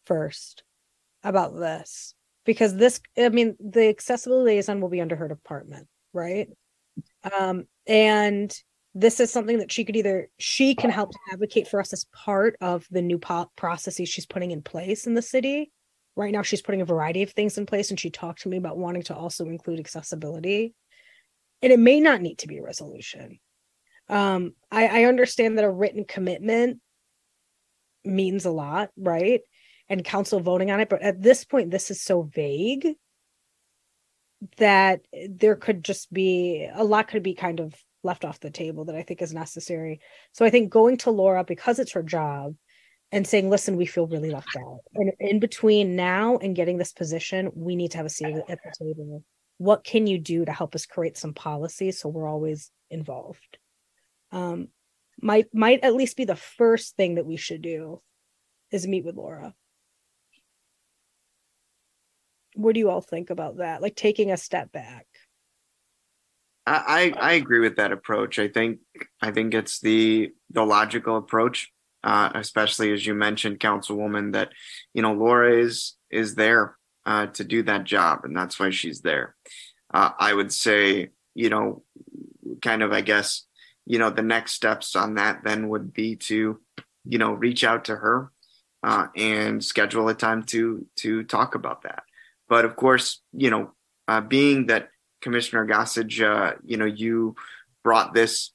[0.06, 0.64] first
[1.22, 2.16] about this.
[2.46, 6.48] Because this, I mean, the accessibility liaison will be under her department, right?
[7.38, 8.58] Um, and
[8.96, 12.56] this is something that she could either, she can help advocate for us as part
[12.62, 15.72] of the new po- processes she's putting in place in the city.
[16.16, 18.58] Right now, she's putting a variety of things in place, and she talked to me
[18.58, 20.76] about wanting to also include accessibility
[21.64, 23.40] and it may not need to be a resolution.
[24.10, 26.82] Um, I, I understand that a written commitment
[28.04, 29.40] means a lot, right?
[29.88, 32.96] And council voting on it, but at this point, this is so vague
[34.58, 37.74] that there could just be a lot could be kind of
[38.04, 40.00] left off the table that I think is necessary.
[40.34, 42.56] So I think going to Laura because it's her job
[43.12, 44.80] and saying, listen, we feel really left out.
[44.96, 48.60] And in between now and getting this position, we need to have a seat at
[48.64, 49.24] the table.
[49.58, 53.58] What can you do to help us create some policy so we're always involved?
[54.32, 54.70] Um
[55.22, 58.02] might might at least be the first thing that we should do
[58.72, 59.54] is meet with laura.
[62.56, 63.82] What do you all think about that?
[63.82, 65.06] Like taking a step back
[66.66, 68.40] I, I agree with that approach.
[68.40, 68.80] I think
[69.22, 71.72] I think it's the the logical approach,
[72.04, 74.50] uh, especially as you mentioned, Councilwoman, that
[74.94, 79.02] you know Laura is is there uh, to do that job, and that's why she's
[79.02, 79.36] there.
[79.94, 81.84] Uh, I would say, you know,
[82.62, 83.46] kind of, I guess,
[83.86, 86.60] you know, the next steps on that then would be to,
[87.06, 88.32] you know, reach out to her
[88.84, 92.04] uh, and schedule a time to to talk about that.
[92.48, 93.72] But of course, you know,
[94.08, 94.90] uh, being that
[95.24, 97.36] Commissioner Gossage, uh, you know, you
[97.84, 98.52] brought this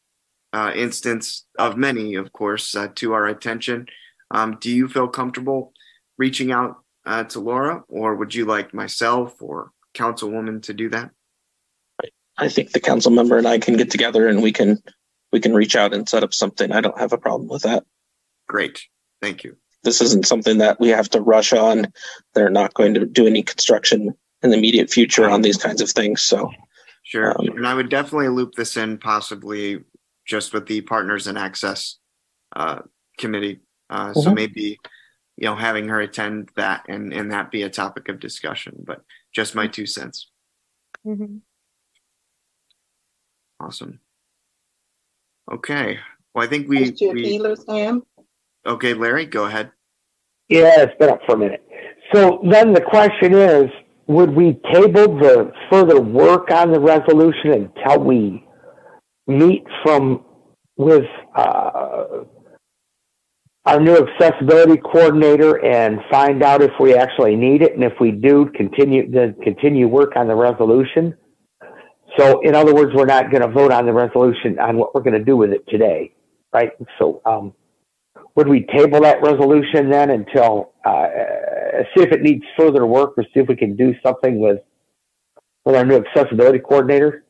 [0.53, 3.87] uh, instance of many, of course, uh, to our attention.
[4.31, 5.73] Um, do you feel comfortable
[6.19, 6.77] reaching out
[7.07, 11.11] uh, to Laura, or would you like myself or Councilwoman to do that?
[12.37, 14.81] I think the council member and I can get together and we can
[15.33, 16.71] we can reach out and set up something.
[16.71, 17.85] I don't have a problem with that.
[18.47, 18.83] Great,
[19.21, 19.57] thank you.
[19.83, 21.93] This isn't something that we have to rush on.
[22.35, 25.91] They're not going to do any construction in the immediate future on these kinds of
[25.91, 26.23] things.
[26.23, 26.51] So
[27.05, 29.83] Sure, Um, and I would definitely loop this in possibly
[30.27, 31.97] just with the Partners in Access
[32.55, 32.81] uh,
[33.17, 33.61] Committee.
[33.89, 34.35] Uh, So Mhm.
[34.35, 34.79] maybe,
[35.39, 39.03] you know, having her attend that and, and that be a topic of discussion, but
[39.33, 40.31] just my two cents.
[41.07, 41.41] Mhm.
[43.59, 44.01] Awesome.
[45.51, 45.99] Okay,
[46.35, 48.03] well, I think we, Vice Chair we, Keeler, Sam?
[48.67, 49.73] okay, Larry, go ahead.
[50.51, 51.67] Yeah, it's been up for a minute.
[52.13, 53.71] So then the question is,
[54.09, 58.45] would we table the further work on the resolution until we
[59.27, 60.25] meet from
[60.77, 61.05] with
[61.37, 62.25] uh,
[63.67, 68.11] our new accessibility coordinator and find out if we actually need it, and if we
[68.11, 71.15] do, continue then continue work on the resolution.
[72.17, 75.03] So, in other words, we're not going to vote on the resolution on what we're
[75.03, 76.15] going to do with it today,
[76.55, 76.71] right?
[76.99, 77.53] So, um,
[78.39, 81.09] would we table that resolution then until uh,
[81.93, 84.61] see if it needs further work or see if we can do something with
[85.65, 87.25] with our new accessibility coordinator?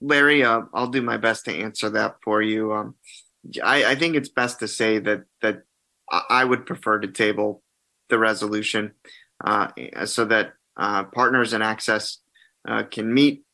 [0.00, 2.72] Larry, uh, I'll do my best to answer that for you.
[2.72, 2.96] Um,
[3.62, 5.62] I, I think it's best to say that that
[6.10, 7.62] I would prefer to table
[8.08, 8.90] the resolution
[9.44, 9.68] uh,
[10.06, 12.18] so that uh, partners in access
[12.66, 13.44] uh, can meet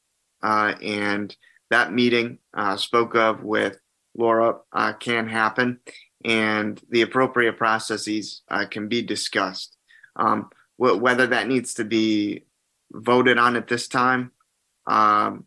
[0.42, 1.36] uh, and
[1.68, 3.78] that meeting uh, spoke of with
[4.16, 5.80] Laura uh, can happen
[6.24, 9.76] and the appropriate processes can be discussed.
[10.16, 12.44] Um, wh- whether that needs to be
[12.92, 14.32] voted on at this time,
[14.86, 15.44] um,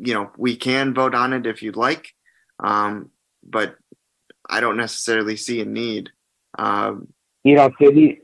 [0.00, 2.14] you know, we can vote on it if you'd like,
[2.62, 3.10] um,
[3.42, 3.76] but
[4.48, 6.10] I don't necessarily see a need.
[6.58, 7.08] Um,
[7.44, 8.20] You don't see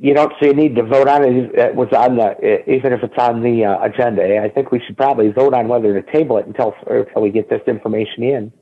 [0.00, 1.54] you don't see a need to vote on it.
[1.54, 4.40] It was on the, even if it's on the uh, agenda.
[4.40, 7.50] I think we should probably vote on whether to table it until, until we get
[7.50, 8.52] this information in.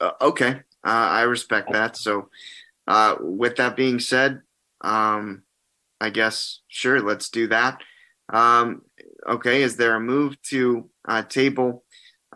[0.00, 1.96] uh, okay, uh, I respect that.
[1.96, 2.28] So,
[2.86, 4.42] uh, with that being said,
[4.82, 5.42] um,
[6.00, 7.80] I guess sure, let's do that.
[8.30, 8.82] Um,
[9.26, 11.84] okay, is there a move to uh, table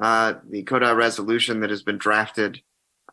[0.00, 2.60] uh, the CODI resolution that has been drafted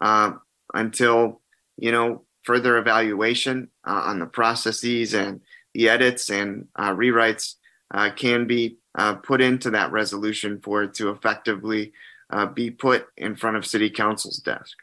[0.01, 0.31] uh,
[0.73, 1.41] until
[1.77, 5.41] you know further evaluation uh, on the processes and
[5.73, 7.55] the edits and uh, rewrites
[7.93, 11.91] uh, can be uh, put into that resolution for it to effectively
[12.31, 14.77] uh, be put in front of City Council's desk.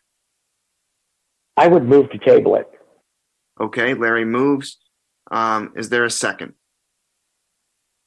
[1.56, 2.68] I would move to table it.
[3.60, 4.78] Okay, Larry moves.
[5.30, 6.52] Um, is there a second?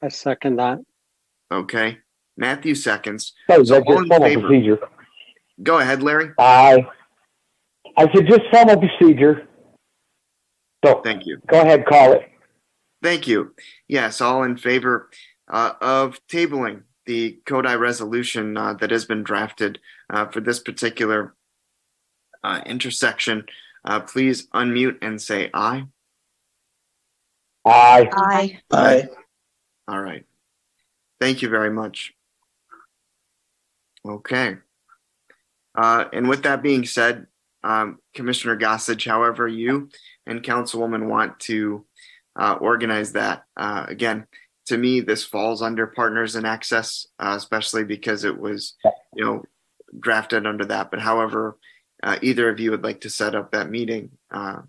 [0.02, 0.78] I second that.
[1.52, 1.98] Okay,
[2.36, 3.32] Matthew seconds.
[3.50, 4.40] So So that's all just in formal favor?
[4.42, 4.78] procedure.
[5.62, 6.30] Go ahead, Larry.
[6.38, 6.86] Aye.
[7.96, 9.48] I said just formal procedure.
[10.84, 11.38] So Thank you.
[11.46, 12.22] go ahead, call it.
[13.02, 13.54] Thank you.
[13.88, 15.10] Yes, all in favor
[15.50, 19.78] uh, of tabling the CODI resolution uh, that has been drafted
[20.10, 21.34] uh, for this particular
[22.44, 23.44] uh, intersection.
[23.84, 25.84] Uh, please unmute and say aye.
[27.64, 28.08] Aye.
[28.12, 28.60] Aye.
[28.72, 29.08] Aye.
[29.88, 30.24] All right.
[31.20, 32.12] Thank you very much.
[34.06, 34.56] Okay.
[35.74, 37.26] Uh, and with that being said,
[37.62, 39.88] um, Commissioner Gossage, however you
[40.26, 41.84] and Councilwoman want to
[42.38, 44.26] uh, organize that, uh, again,
[44.66, 48.76] to me, this falls under Partners in Access, uh, especially because it was,
[49.14, 49.44] you know,
[49.98, 50.90] drafted under that.
[50.90, 51.58] But however,
[52.02, 54.62] uh, either of you would like to set up that meeting, uh,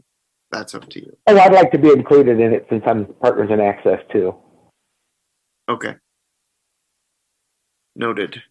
[0.51, 1.15] that's up to you.
[1.27, 4.35] And I'd like to be included in it since I'm partners in access too.
[5.69, 5.95] Okay.
[7.95, 8.41] Noted.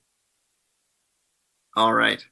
[1.76, 2.24] All right.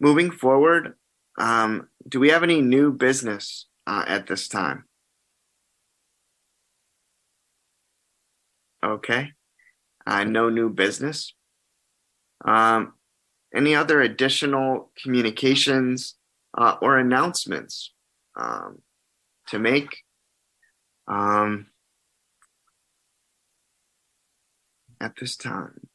[0.00, 0.94] Moving forward,
[1.38, 4.84] um, do we have any new business uh, at this time?
[8.84, 9.32] Okay.
[10.06, 11.34] Uh, no new business.
[12.44, 12.94] Um,
[13.54, 16.14] any other additional communications
[16.56, 17.92] uh, or announcements
[18.36, 18.82] um,
[19.48, 20.02] to make?
[21.06, 21.68] Um,
[25.00, 25.88] at this time.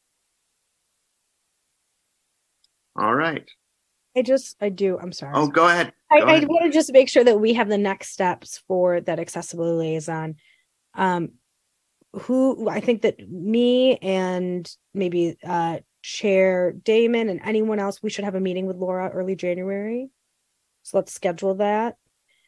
[2.96, 3.48] All right.
[4.16, 5.32] I just, I do, I'm sorry.
[5.34, 5.92] Oh, go ahead.
[6.10, 6.48] I, Go I ahead.
[6.48, 10.36] want to just make sure that we have the next steps for that accessibility liaison.
[10.94, 11.30] Um,
[12.12, 18.24] who I think that me and maybe uh Chair Damon and anyone else, we should
[18.24, 20.10] have a meeting with Laura early January.
[20.82, 21.96] So let's schedule that.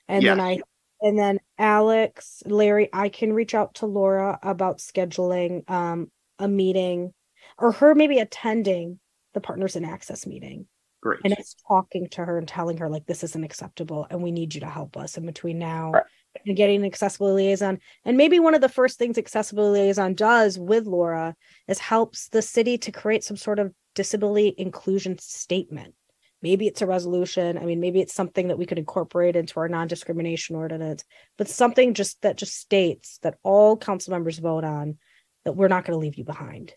[0.09, 0.61] And then I
[1.01, 7.13] and then Alex, Larry, I can reach out to Laura about scheduling um a meeting
[7.59, 9.01] or her maybe attending
[9.35, 10.67] the Partners in Access meeting
[11.07, 11.21] Great.
[11.25, 14.55] and it's talking to her and telling her like this isn't acceptable and we need
[14.55, 16.05] you to help us in between now Right.
[16.45, 20.59] and getting an accessibility liaison and maybe one of the first things accessible liaison does
[20.59, 21.37] with laura
[21.69, 25.95] is helps the city to create some sort of disability inclusion statement
[26.43, 29.69] maybe it's a resolution i mean maybe it's something that we could incorporate into our
[29.69, 31.05] non-discrimination ordinance
[31.39, 34.99] but something just that just states that all council members vote on
[35.45, 36.75] that we're not going to leave you behind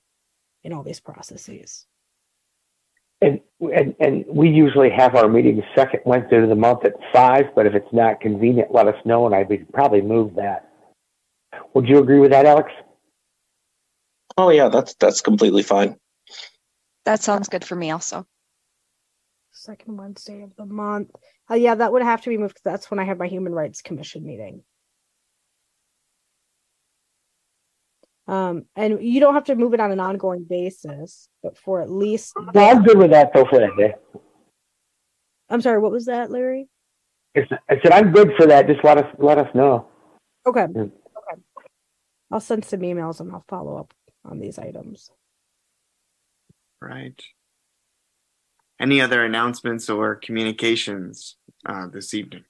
[0.63, 1.87] in all these processes
[3.21, 7.45] And, and, and we usually have our meetings second Wednesday of the month at five,
[7.55, 10.69] but if it's not convenient, let us know and I would probably move that.
[11.73, 12.71] Would you agree with that, Alex?
[14.37, 15.97] Oh yeah, that's that's completely fine.
[17.05, 18.25] That sounds good for me also.
[19.51, 21.09] second Wednesday of the month.
[21.51, 23.53] Uh, yeah, that would have to be moved 'cause that's when I have my Human
[23.53, 24.63] Rights Commission meeting.
[28.29, 31.89] Um, and you don't have to move it on an ongoing basis, but for at
[31.89, 33.95] least, No, I'm good with that though for that day.
[35.49, 36.69] I'm sorry, what was that, Larry?
[37.35, 38.67] I said- I said, I'm good for that.
[38.67, 39.87] Just let us, let us know.
[40.45, 40.65] Okay.
[40.65, 40.91] Okay.
[42.29, 45.09] I'll send some emails and I'll follow up on these items.
[46.79, 47.19] Right.
[48.79, 51.35] Any other announcements or communications
[51.65, 52.45] uh, this evening?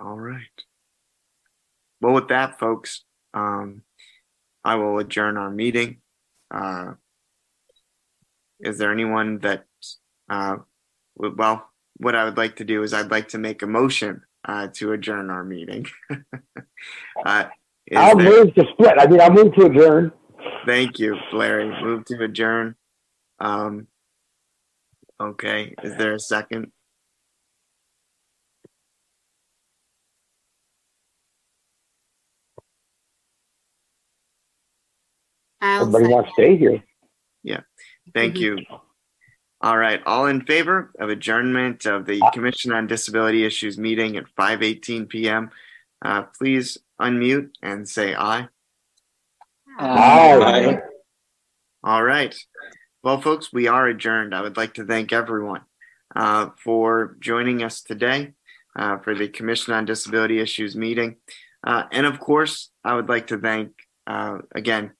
[0.00, 0.63] All right.
[2.04, 3.02] Well, with that, folks,
[3.32, 3.80] um,
[4.62, 6.02] I will adjourn our meeting
[6.50, 6.92] uh,
[8.60, 9.64] is there anyone that,
[10.28, 10.56] uh,
[11.16, 14.68] well, what I would like to do is I'd like to make a motion uh,
[14.74, 15.86] to adjourn our meeting.
[17.24, 17.44] uh,
[17.96, 18.98] I'll there- move to split.
[18.98, 20.12] I mean, I'll move to adjourn.
[20.66, 21.70] Thank you, Larry.
[21.82, 22.76] Move to adjourn.
[23.40, 23.86] Um,
[25.20, 26.70] okay, is there a second?
[35.64, 36.84] I'll Everybody wants to stay here.
[37.42, 37.60] Yeah.
[38.12, 38.58] Thank you.
[39.62, 44.26] All right, all in favor of adjournment of the Commission on Disability Issues meeting at
[44.36, 45.50] 5:18 PM?
[46.04, 48.48] Uh, please unmute and say aye.
[49.78, 50.80] Aye.
[51.82, 52.36] All right.
[53.02, 54.34] Well, folks, we are adjourned.
[54.34, 55.62] I would like to thank everyone
[56.14, 58.34] uh, for joining us today
[58.76, 61.16] uh, for the Commission on Disability Issues meeting.
[61.66, 63.72] Uh, and of course, I would like to thank,
[64.06, 64.92] uh, again,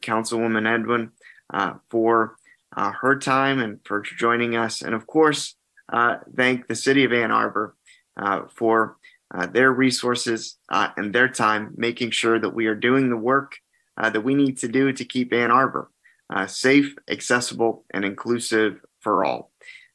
[0.00, 1.12] Councilwoman Edwin
[1.52, 2.36] uh, for
[2.76, 4.82] uh, her time and for joining us.
[4.82, 5.56] And of course,
[5.92, 7.76] uh, thank the City of Ann Arbor
[8.16, 8.96] uh, for
[9.34, 13.56] uh, their resources uh, and their time, making sure that we are doing the work
[13.96, 15.90] uh, that we need to do to keep Ann Arbor
[16.32, 19.52] uh, safe, accessible, and inclusive for all.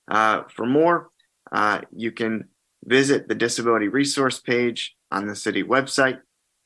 [0.07, 1.09] Uh, for more,
[1.51, 2.45] uh, you can
[2.85, 6.19] visit the disability resource page on the city website,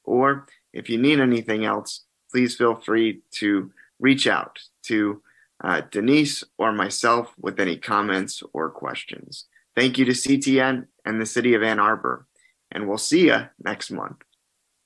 [0.03, 5.21] or if you need anything else, please feel free to reach out to
[5.63, 9.45] uh, Denise or myself with any comments or questions.
[9.75, 12.27] Thank you to CTN and the City of Ann Arbor,
[12.71, 14.17] and we'll see you next month.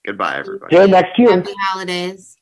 [0.06, 0.76] Goodbye, everybody.
[0.76, 1.32] See you next year.
[1.32, 2.38] Happy holidays.